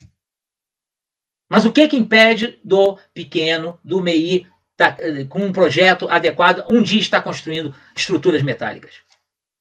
[1.48, 4.96] Mas o que, que impede do pequeno, do MEI, tá,
[5.28, 9.02] com um projeto adequado, um dia estar construindo estruturas metálicas?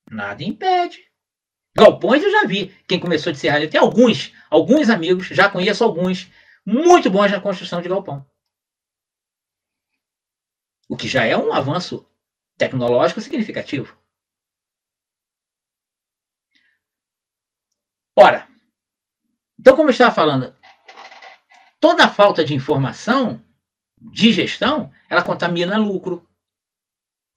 [0.09, 1.07] Nada impede.
[1.75, 2.75] Galpões eu já vi.
[2.87, 6.29] Quem começou de serralheiro, tem alguns, alguns amigos, já conheço alguns,
[6.65, 8.25] muito bons na construção de galpão.
[10.89, 12.05] O que já é um avanço
[12.57, 13.95] tecnológico significativo.
[18.15, 18.47] Ora,
[19.59, 20.55] então, como eu estava falando,
[21.79, 23.41] toda a falta de informação
[23.99, 26.27] de gestão, ela contamina lucro.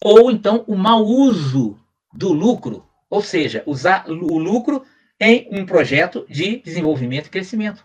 [0.02, 1.78] Ou então o mau uso
[2.12, 4.84] do lucro, ou seja, usar o lucro
[5.18, 7.84] em um projeto de desenvolvimento e crescimento.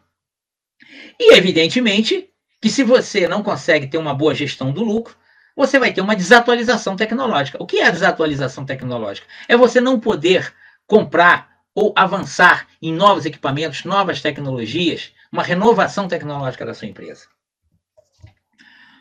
[1.19, 2.29] E evidentemente
[2.61, 5.15] que se você não consegue ter uma boa gestão do lucro,
[5.55, 7.61] você vai ter uma desatualização tecnológica.
[7.61, 9.27] O que é a desatualização tecnológica?
[9.47, 10.53] É você não poder
[10.87, 17.27] comprar ou avançar em novos equipamentos, novas tecnologias, uma renovação tecnológica da sua empresa.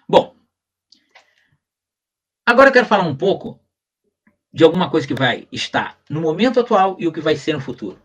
[0.09, 0.35] Bom,
[2.45, 3.61] agora eu quero falar um pouco
[4.53, 7.61] de alguma coisa que vai estar no momento atual e o que vai ser no
[7.61, 8.03] futuro.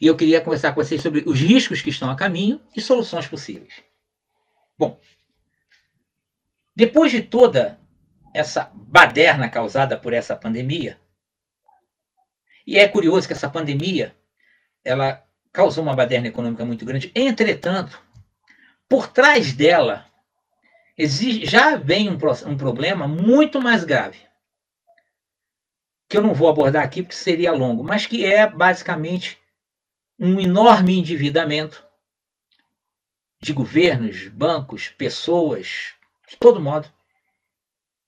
[0.00, 3.28] E eu queria conversar com vocês sobre os riscos que estão a caminho e soluções
[3.28, 3.82] possíveis.
[4.76, 4.98] Bom,
[6.74, 7.78] depois de toda
[8.34, 11.00] essa baderna causada por essa pandemia,
[12.66, 14.14] e é curioso que essa pandemia
[14.84, 18.00] ela causou uma baderna econômica muito grande, entretanto,
[18.88, 20.06] por trás dela
[20.96, 24.18] existe, já vem um, um problema muito mais grave,
[26.08, 29.38] que eu não vou abordar aqui porque seria longo, mas que é basicamente
[30.18, 31.84] um enorme endividamento
[33.40, 35.94] de governos, bancos, pessoas,
[36.28, 36.90] de todo modo.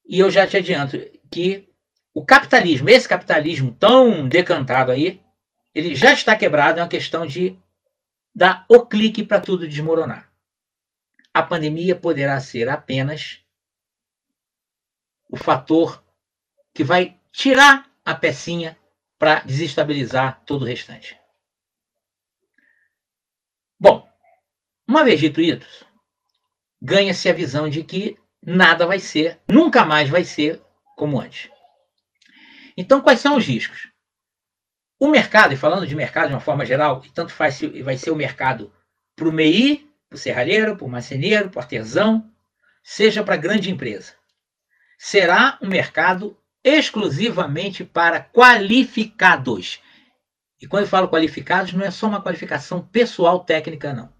[0.09, 0.99] E eu já te adianto
[1.31, 1.69] que
[2.17, 5.23] o capitalismo, esse capitalismo tão decantado aí,
[5.75, 7.59] ele já está quebrado, é uma questão de
[8.35, 10.33] dar o clique para tudo desmoronar.
[11.35, 13.45] A pandemia poderá ser apenas
[15.29, 16.03] o fator
[16.73, 18.79] que vai tirar a pecinha
[19.19, 21.21] para desestabilizar todo o restante.
[23.79, 24.09] Bom,
[24.89, 25.85] uma vez dito isso,
[26.81, 30.63] ganha-se a visão de que nada vai ser, nunca mais vai ser
[30.97, 31.55] como antes.
[32.77, 33.89] Então, quais são os riscos?
[34.99, 37.97] O mercado, e falando de mercado de uma forma geral, e tanto faz se vai
[37.97, 38.73] ser o mercado
[39.15, 42.31] para o MEI, para o serralheiro, para o marceneiro, para o artesão,
[42.83, 44.15] seja para grande empresa.
[44.99, 49.81] Será um mercado exclusivamente para qualificados.
[50.61, 54.13] E quando eu falo qualificados, não é só uma qualificação pessoal técnica, não.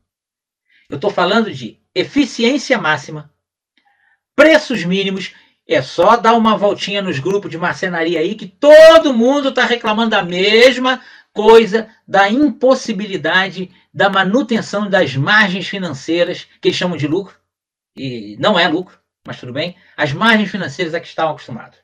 [0.89, 3.33] Eu estou falando de eficiência máxima,
[4.35, 5.35] preços mínimos.
[5.69, 10.11] É só dar uma voltinha nos grupos de marcenaria aí que todo mundo está reclamando
[10.11, 11.03] da mesma
[11.33, 17.35] coisa, da impossibilidade da manutenção das margens financeiras, que eles chamam de lucro,
[17.97, 21.79] e não é lucro, mas tudo bem, as margens financeiras a que estavam acostumados.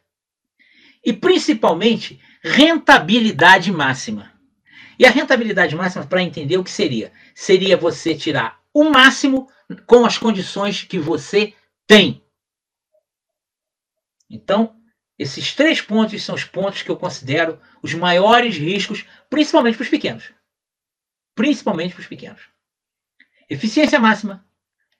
[1.05, 4.30] E principalmente rentabilidade máxima.
[4.99, 9.49] E a rentabilidade máxima, para entender o que seria, seria você tirar o máximo
[9.87, 11.55] com as condições que você
[11.87, 12.22] tem.
[14.33, 14.80] Então,
[15.18, 19.91] esses três pontos são os pontos que eu considero os maiores riscos, principalmente para os
[19.91, 20.33] pequenos.
[21.35, 22.41] Principalmente para os pequenos.
[23.49, 24.45] Eficiência máxima,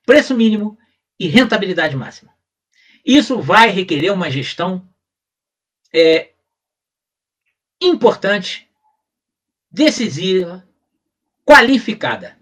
[0.05, 0.79] preço mínimo
[1.19, 2.33] e rentabilidade máxima.
[3.05, 4.87] Isso vai requerer uma gestão
[5.93, 6.33] é,
[7.81, 8.69] importante,
[9.71, 10.69] decisiva,
[11.45, 12.39] qualificada.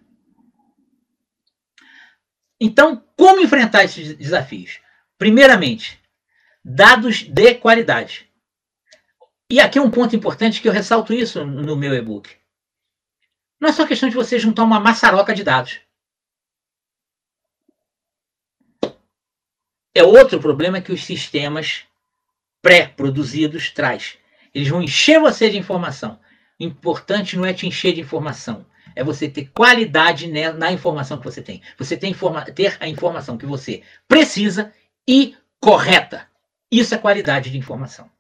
[2.61, 4.81] Então, como enfrentar esses desafios?
[5.17, 6.00] Primeiramente,
[6.65, 8.31] dados de qualidade.
[9.51, 12.31] E aqui é um ponto importante que eu ressalto isso no meu e-book.
[13.61, 15.81] Não é só questão de você juntar uma maçaroca de dados.
[19.93, 21.85] É outro problema que os sistemas
[22.63, 24.19] pré-produzidos traz.
[24.55, 26.19] Eles vão encher você de informação.
[26.59, 31.25] O importante não é te encher de informação, é você ter qualidade na informação que
[31.25, 31.63] você tem.
[31.79, 32.15] Você tem
[32.55, 34.73] ter a informação que você precisa
[35.09, 36.30] e correta.
[36.71, 38.11] Isso é qualidade de informação.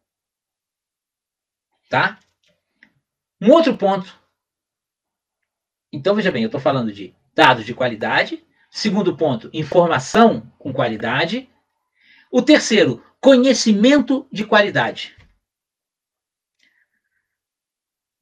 [1.89, 2.19] Tá?
[3.41, 4.19] Um outro ponto.
[5.93, 8.45] Então, veja bem, eu estou falando de dados de qualidade.
[8.71, 11.49] Segundo ponto, informação com qualidade.
[12.31, 15.17] O terceiro, conhecimento de qualidade.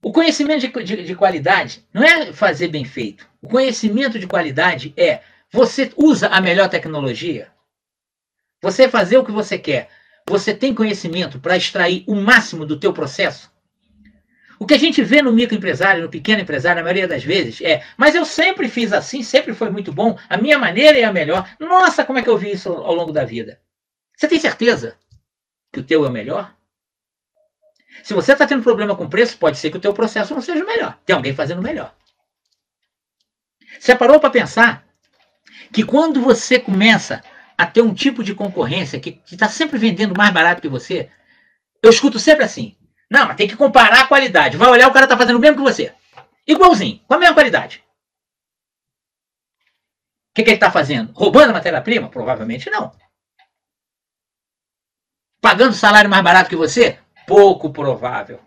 [0.02, 3.28] O conhecimento de, de, de, qualidade não é fazer bem feito.
[3.42, 7.52] O conhecimento de qualidade é você usa a melhor tecnologia,
[8.62, 9.90] você fazer o que você quer,
[10.28, 13.50] você tem conhecimento para extrair o máximo do teu processo?
[14.58, 17.84] O que a gente vê no microempresário, no pequeno empresário, na maioria das vezes, é:
[17.96, 21.48] mas eu sempre fiz assim, sempre foi muito bom, a minha maneira é a melhor.
[21.60, 23.60] Nossa, como é que eu vi isso ao longo da vida?
[24.16, 24.96] Você tem certeza
[25.72, 26.52] que o teu é o melhor?
[28.02, 30.64] Se você está tendo problema com preço, pode ser que o teu processo não seja
[30.64, 30.98] o melhor.
[31.06, 31.94] Tem alguém fazendo melhor.
[33.78, 34.84] Você parou para pensar
[35.72, 37.22] que quando você começa
[37.58, 41.10] a ter um tipo de concorrência que está sempre vendendo mais barato que você,
[41.82, 42.76] eu escuto sempre assim.
[43.10, 44.56] Não, mas tem que comparar a qualidade.
[44.56, 45.92] Vai olhar, o cara está fazendo o mesmo que você.
[46.46, 47.84] Igualzinho, com a mesma qualidade.
[50.30, 51.12] O que, que ele está fazendo?
[51.12, 52.08] Roubando a matéria-prima?
[52.08, 52.92] Provavelmente não.
[55.40, 56.98] Pagando salário mais barato que você?
[57.26, 58.40] Pouco provável.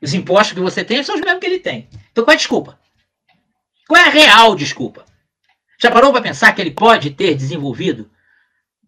[0.00, 1.88] Os impostos que você tem são os mesmos que ele tem.
[2.12, 2.78] Então qual é a desculpa?
[3.88, 5.04] Qual é a real desculpa?
[5.84, 8.10] Já parou para pensar que ele pode ter desenvolvido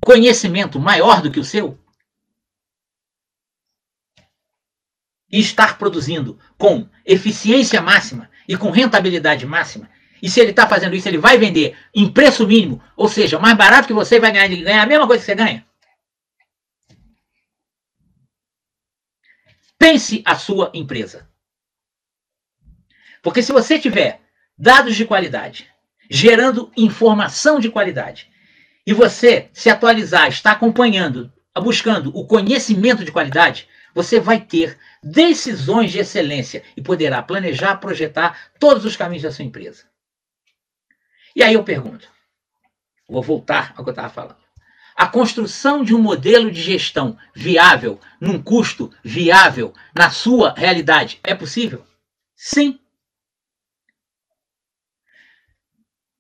[0.01, 1.79] conhecimento maior do que o seu?
[5.31, 9.91] E estar produzindo com eficiência máxima e com rentabilidade máxima.
[10.23, 13.55] E se ele está fazendo isso, ele vai vender em preço mínimo, ou seja, mais
[13.59, 15.67] barato que você vai ganhar, ganhar a mesma coisa que você ganha.
[19.79, 21.29] Pense a sua empresa.
[23.21, 24.23] Porque se você tiver
[24.57, 25.71] dados de qualidade,
[26.11, 28.31] gerando informação de qualidade.
[28.87, 35.91] E você se atualizar, está acompanhando, buscando o conhecimento de qualidade, você vai ter decisões
[35.91, 39.85] de excelência e poderá planejar, projetar todos os caminhos da sua empresa.
[41.35, 42.09] E aí eu pergunto,
[43.09, 44.47] vou voltar ao que eu estava falando.
[44.95, 51.35] A construção de um modelo de gestão viável, num custo viável, na sua realidade, é
[51.35, 51.85] possível?
[52.35, 52.79] Sim.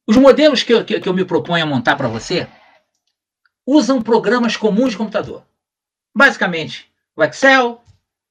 [0.07, 2.47] Os modelos que eu, que, que eu me proponho a montar para você
[3.67, 5.45] usam programas comuns de computador.
[6.15, 7.83] Basicamente, o Excel,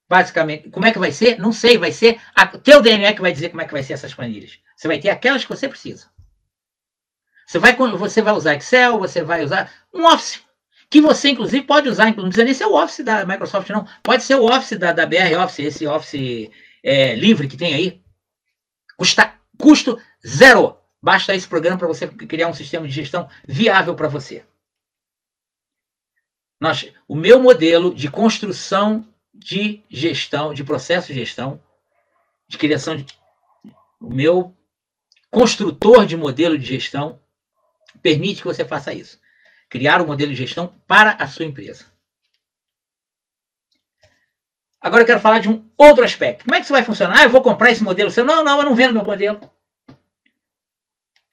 [0.07, 1.37] basicamente, como é que vai ser?
[1.37, 3.93] Não sei, vai ser a teu DNA que vai dizer como é que vai ser
[3.93, 4.59] essas planilhas.
[4.75, 6.09] Você vai ter aquelas que você precisa.
[7.45, 10.41] Você vai, você vai usar Excel, você vai usar um Office,
[10.89, 13.87] que você, inclusive, pode usar, não precisa nem ser o Office da Microsoft, não.
[14.01, 16.49] Pode ser o Office da, da BR Office, esse Office
[16.83, 18.01] é, livre que tem aí.
[18.97, 20.77] Custa, custo zero.
[21.05, 24.43] Basta esse programa para você criar um sistema de gestão viável para você.
[26.59, 31.61] Nós, o meu modelo de construção de gestão, de processo de gestão,
[32.47, 33.05] de criação de.
[34.01, 34.51] O meu
[35.29, 37.19] construtor de modelo de gestão
[38.01, 39.19] permite que você faça isso.
[39.69, 41.85] Criar um modelo de gestão para a sua empresa.
[44.81, 46.45] Agora eu quero falar de um outro aspecto.
[46.45, 47.19] Como é que isso vai funcionar?
[47.19, 48.25] Ah, eu vou comprar esse modelo seu.
[48.25, 49.53] Não, não, eu não vendo meu modelo.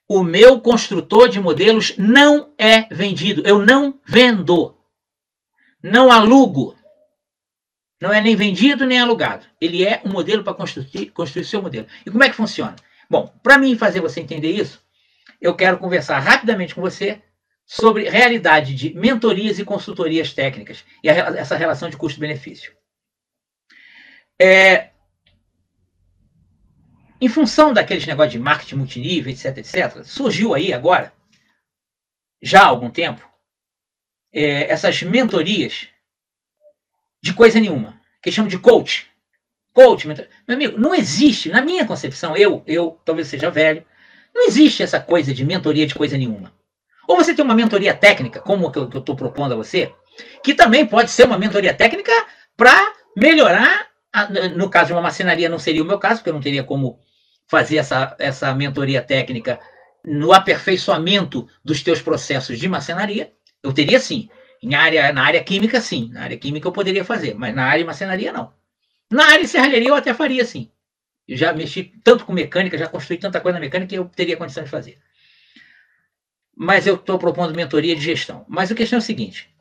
[0.07, 3.43] O meu construtor de modelos não é vendido.
[3.45, 4.77] Eu não vendo.
[5.81, 6.77] Não alugo.
[8.01, 9.45] Não é nem vendido nem alugado.
[9.61, 11.87] Ele é um modelo para construir, construir seu modelo.
[12.05, 12.75] E como é que funciona?
[13.09, 14.81] Bom, para mim fazer você entender isso,
[15.39, 17.21] eu quero conversar rapidamente com você
[17.65, 22.73] sobre realidade de mentorias e consultorias técnicas e a, essa relação de custo-benefício.
[24.39, 24.92] É,
[27.23, 31.13] em função daqueles negócios de marketing multinível, etc, etc, surgiu aí agora,
[32.41, 33.25] já há algum tempo,
[34.33, 35.87] é, essas mentorias
[37.21, 39.07] de coisa nenhuma, que chamam de coach.
[39.73, 40.27] Coach, mentor...
[40.47, 43.85] meu amigo, não existe, na minha concepção, eu, eu talvez seja velho,
[44.35, 46.53] não existe essa coisa de mentoria de coisa nenhuma.
[47.07, 49.93] Ou você tem uma mentoria técnica, como que eu estou propondo a você,
[50.43, 52.11] que também pode ser uma mentoria técnica
[52.57, 53.93] para melhorar
[54.55, 56.99] no caso de uma marcenaria, não seria o meu caso, porque eu não teria como
[57.47, 59.59] fazer essa, essa mentoria técnica
[60.05, 63.31] no aperfeiçoamento dos teus processos de marcenaria.
[63.61, 64.29] Eu teria sim.
[64.61, 66.09] Em área, na área química, sim.
[66.11, 68.53] Na área química eu poderia fazer, mas na área de marcenaria, não.
[69.11, 70.69] Na área de serralheria eu até faria sim.
[71.27, 74.37] Eu já mexi tanto com mecânica, já construí tanta coisa na mecânica que eu teria
[74.37, 74.99] condição de fazer.
[76.55, 78.45] Mas eu estou propondo mentoria de gestão.
[78.47, 79.52] Mas a questão é o seguinte: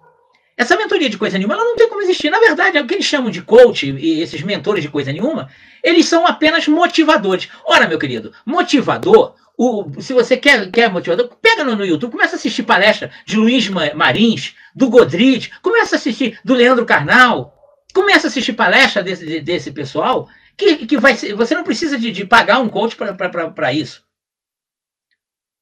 [0.57, 2.31] essa mentoria de coisa nenhuma ela não tem como existir.
[2.31, 5.49] Na verdade, é o que eles chamam de coach e esses mentores de coisa nenhuma,
[5.83, 7.49] eles são apenas motivadores.
[7.65, 12.37] Ora, meu querido, motivador, o, se você quer, quer motivador, pega no, no YouTube, começa
[12.37, 17.55] a assistir palestra de Luiz Marins, do Godrit, começa a assistir do Leandro Carnal,
[17.93, 22.25] começa a assistir palestra desse, desse pessoal, que, que vai você não precisa de, de
[22.25, 24.05] pagar um coach para isso.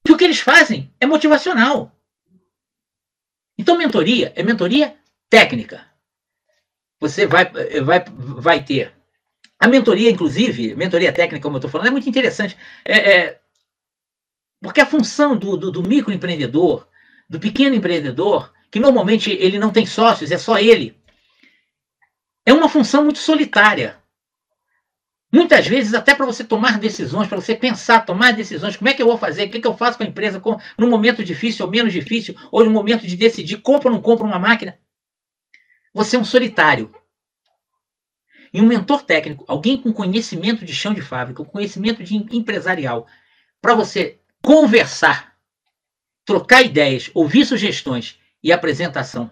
[0.04, 1.92] Que o que eles fazem é motivacional.
[3.60, 4.96] Então, mentoria é mentoria
[5.28, 5.86] técnica.
[6.98, 7.44] Você vai,
[7.82, 8.94] vai, vai ter.
[9.58, 12.56] A mentoria, inclusive, mentoria técnica, como eu estou falando, é muito interessante.
[12.82, 13.40] É, é,
[14.62, 16.88] porque a função do, do, do microempreendedor,
[17.28, 20.98] do pequeno empreendedor, que normalmente ele não tem sócios, é só ele,
[22.46, 23.99] é uma função muito solitária.
[25.32, 29.00] Muitas vezes, até para você tomar decisões, para você pensar, tomar decisões, como é que
[29.00, 31.64] eu vou fazer, o que, que eu faço com a empresa com, num momento difícil
[31.64, 34.76] ou menos difícil, ou no momento de decidir, compro ou não compro uma máquina.
[35.94, 36.92] Você é um solitário.
[38.52, 43.06] E um mentor técnico, alguém com conhecimento de chão de fábrica, conhecimento de empresarial,
[43.62, 45.36] para você conversar,
[46.24, 49.30] trocar ideias, ouvir sugestões e apresentação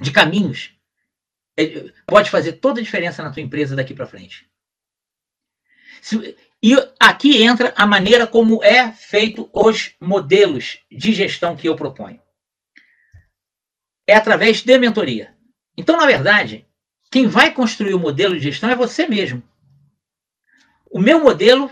[0.00, 0.72] de caminhos,
[1.56, 4.45] é, pode fazer toda a diferença na tua empresa daqui para frente.
[6.62, 12.20] E aqui entra a maneira como é feito os modelos de gestão que eu proponho.
[14.06, 15.34] É através de mentoria.
[15.76, 16.66] Então, na verdade,
[17.10, 19.42] quem vai construir o modelo de gestão é você mesmo.
[20.90, 21.70] O meu modelo,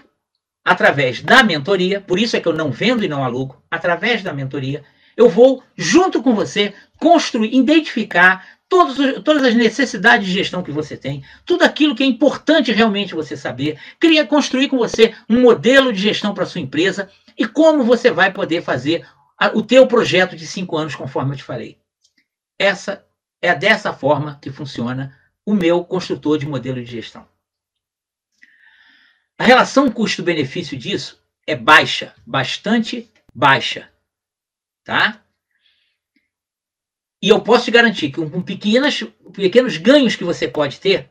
[0.65, 4.33] através da mentoria, por isso é que eu não vendo e não alugo, através da
[4.33, 4.85] mentoria,
[5.17, 10.97] eu vou, junto com você, construir, identificar todos, todas as necessidades de gestão que você
[10.97, 15.93] tem, tudo aquilo que é importante realmente você saber, cria, construir com você um modelo
[15.93, 19.07] de gestão para sua empresa e como você vai poder fazer
[19.55, 21.79] o teu projeto de cinco anos, conforme eu te falei.
[22.59, 23.05] Essa
[23.43, 27.29] é dessa forma que funciona o meu construtor de modelo de gestão.
[29.39, 33.91] A relação custo-benefício disso é baixa, bastante baixa,
[34.85, 35.24] tá?
[37.25, 39.03] E eu posso te garantir que com pequenas,
[39.33, 41.11] pequenos ganhos que você pode ter,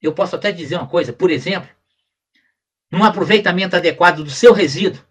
[0.00, 1.68] eu posso até dizer uma coisa, por exemplo,
[2.90, 5.04] num aproveitamento adequado do seu resíduo,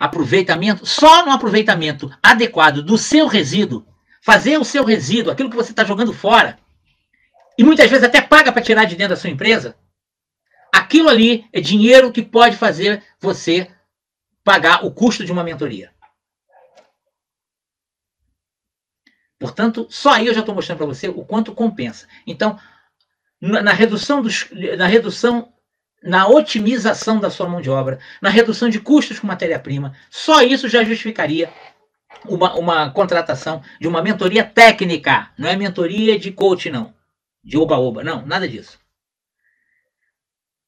[0.00, 3.86] aproveitamento, só no aproveitamento adequado do seu resíduo,
[4.20, 6.58] fazer o seu resíduo, aquilo que você está jogando fora,
[7.56, 9.76] e muitas vezes até paga para tirar de dentro da sua empresa,
[10.72, 13.70] aquilo ali é dinheiro que pode fazer você
[14.42, 15.93] pagar o custo de uma mentoria.
[19.44, 22.08] Portanto, só aí eu já estou mostrando para você o quanto compensa.
[22.26, 22.58] Então,
[23.38, 25.52] na redução, dos, na redução,
[26.02, 30.66] na otimização da sua mão de obra, na redução de custos com matéria-prima, só isso
[30.66, 31.52] já justificaria
[32.24, 36.94] uma, uma contratação de uma mentoria técnica, não é mentoria de coach, não,
[37.44, 38.78] de oba-oba, não, nada disso.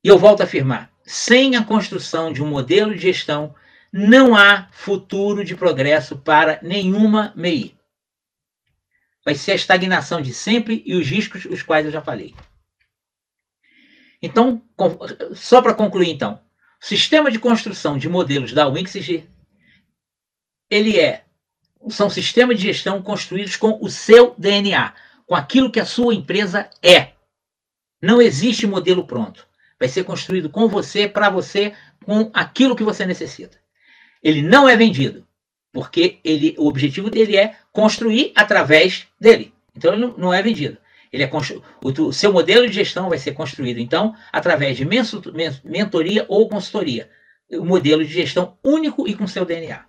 [0.05, 3.55] E eu volto a afirmar: sem a construção de um modelo de gestão,
[3.91, 7.76] não há futuro de progresso para nenhuma MEI.
[9.27, 12.33] Vai ser a estagnação de sempre e os riscos, os quais eu já falei.
[14.23, 14.63] Então,
[15.35, 16.41] só para concluir, então,
[16.81, 19.29] o sistema de construção de modelos da Wixig,
[20.71, 21.25] ele é
[21.89, 24.95] são sistemas de gestão construídos com o seu DNA,
[25.27, 27.13] com aquilo que a sua empresa é.
[28.01, 29.45] Não existe modelo pronto.
[29.79, 31.75] Vai ser construído com você, para você,
[32.05, 33.59] com aquilo que você necessita.
[34.23, 35.26] Ele não é vendido,
[35.77, 39.53] porque ele, o objetivo dele é construir através dele.
[39.77, 40.79] Então ele não é vendido.
[41.13, 41.31] Ele é
[41.85, 47.11] o seu modelo de gestão vai ser construído, então, através de mentoria ou consultoria.
[47.51, 49.85] O modelo de gestão único e com seu DNA.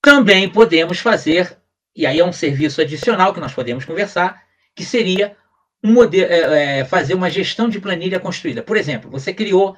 [0.00, 1.54] Também podemos fazer,
[1.94, 4.42] e aí é um serviço adicional que nós podemos conversar,
[4.74, 5.36] que seria
[5.84, 8.62] um modelo, é, é, fazer uma gestão de planilha construída.
[8.62, 9.76] Por exemplo, você criou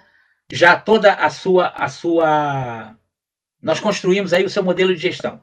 [0.48, 2.96] já toda a sua, a sua.
[3.60, 5.40] Nós construímos aí o seu modelo de gestão.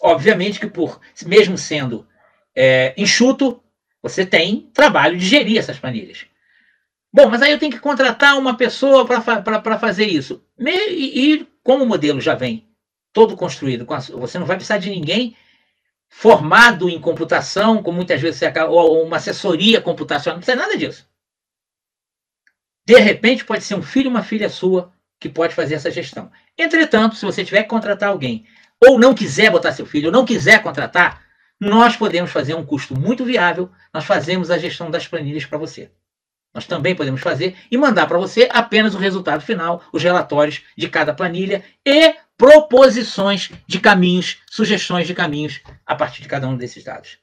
[0.00, 2.06] Obviamente que por, mesmo sendo
[2.54, 3.62] é, enxuto,
[4.02, 6.26] você tem trabalho de gerir essas planilhas.
[7.12, 10.42] Bom, mas aí eu tenho que contratar uma pessoa para fazer isso.
[10.58, 12.66] E, e, como o modelo já vem
[13.12, 13.86] todo construído.
[14.18, 15.36] Você não vai precisar de ninguém
[16.08, 20.76] formado em computação, como muitas vezes você acaba, ou uma assessoria computacional, não precisa nada
[20.76, 21.08] disso.
[22.84, 24.92] De repente, pode ser um filho uma filha sua
[25.22, 26.32] que pode fazer essa gestão.
[26.58, 28.44] Entretanto, se você tiver que contratar alguém,
[28.84, 31.22] ou não quiser botar seu filho, ou não quiser contratar,
[31.60, 35.92] nós podemos fazer um custo muito viável, nós fazemos a gestão das planilhas para você.
[36.52, 40.88] Nós também podemos fazer e mandar para você apenas o resultado final, os relatórios de
[40.88, 46.82] cada planilha e proposições de caminhos, sugestões de caminhos a partir de cada um desses
[46.82, 47.18] dados.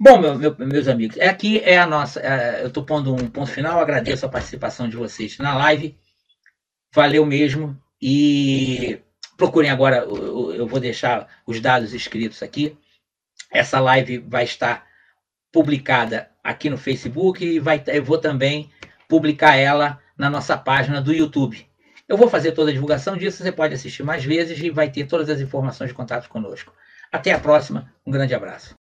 [0.00, 2.20] Bom, meu, meu, meus amigos, aqui é a nossa.
[2.20, 3.80] É, eu estou pondo um ponto final.
[3.80, 5.98] Agradeço a participação de vocês na live.
[6.94, 7.76] Valeu mesmo.
[8.00, 9.00] E
[9.36, 9.98] procurem agora.
[9.98, 12.76] Eu, vou deixar os dados escritos aqui.
[13.50, 14.86] Essa live vai estar
[15.52, 18.70] publicada aqui no Facebook e vai, eu vou também
[19.08, 21.66] publicar ela na nossa página do YouTube.
[22.08, 25.06] Eu vou fazer toda a divulgação disso, você pode assistir mais vezes e vai ter
[25.06, 26.72] todas as informações de contato conosco.
[27.12, 28.76] Até a próxima, um grande abraço.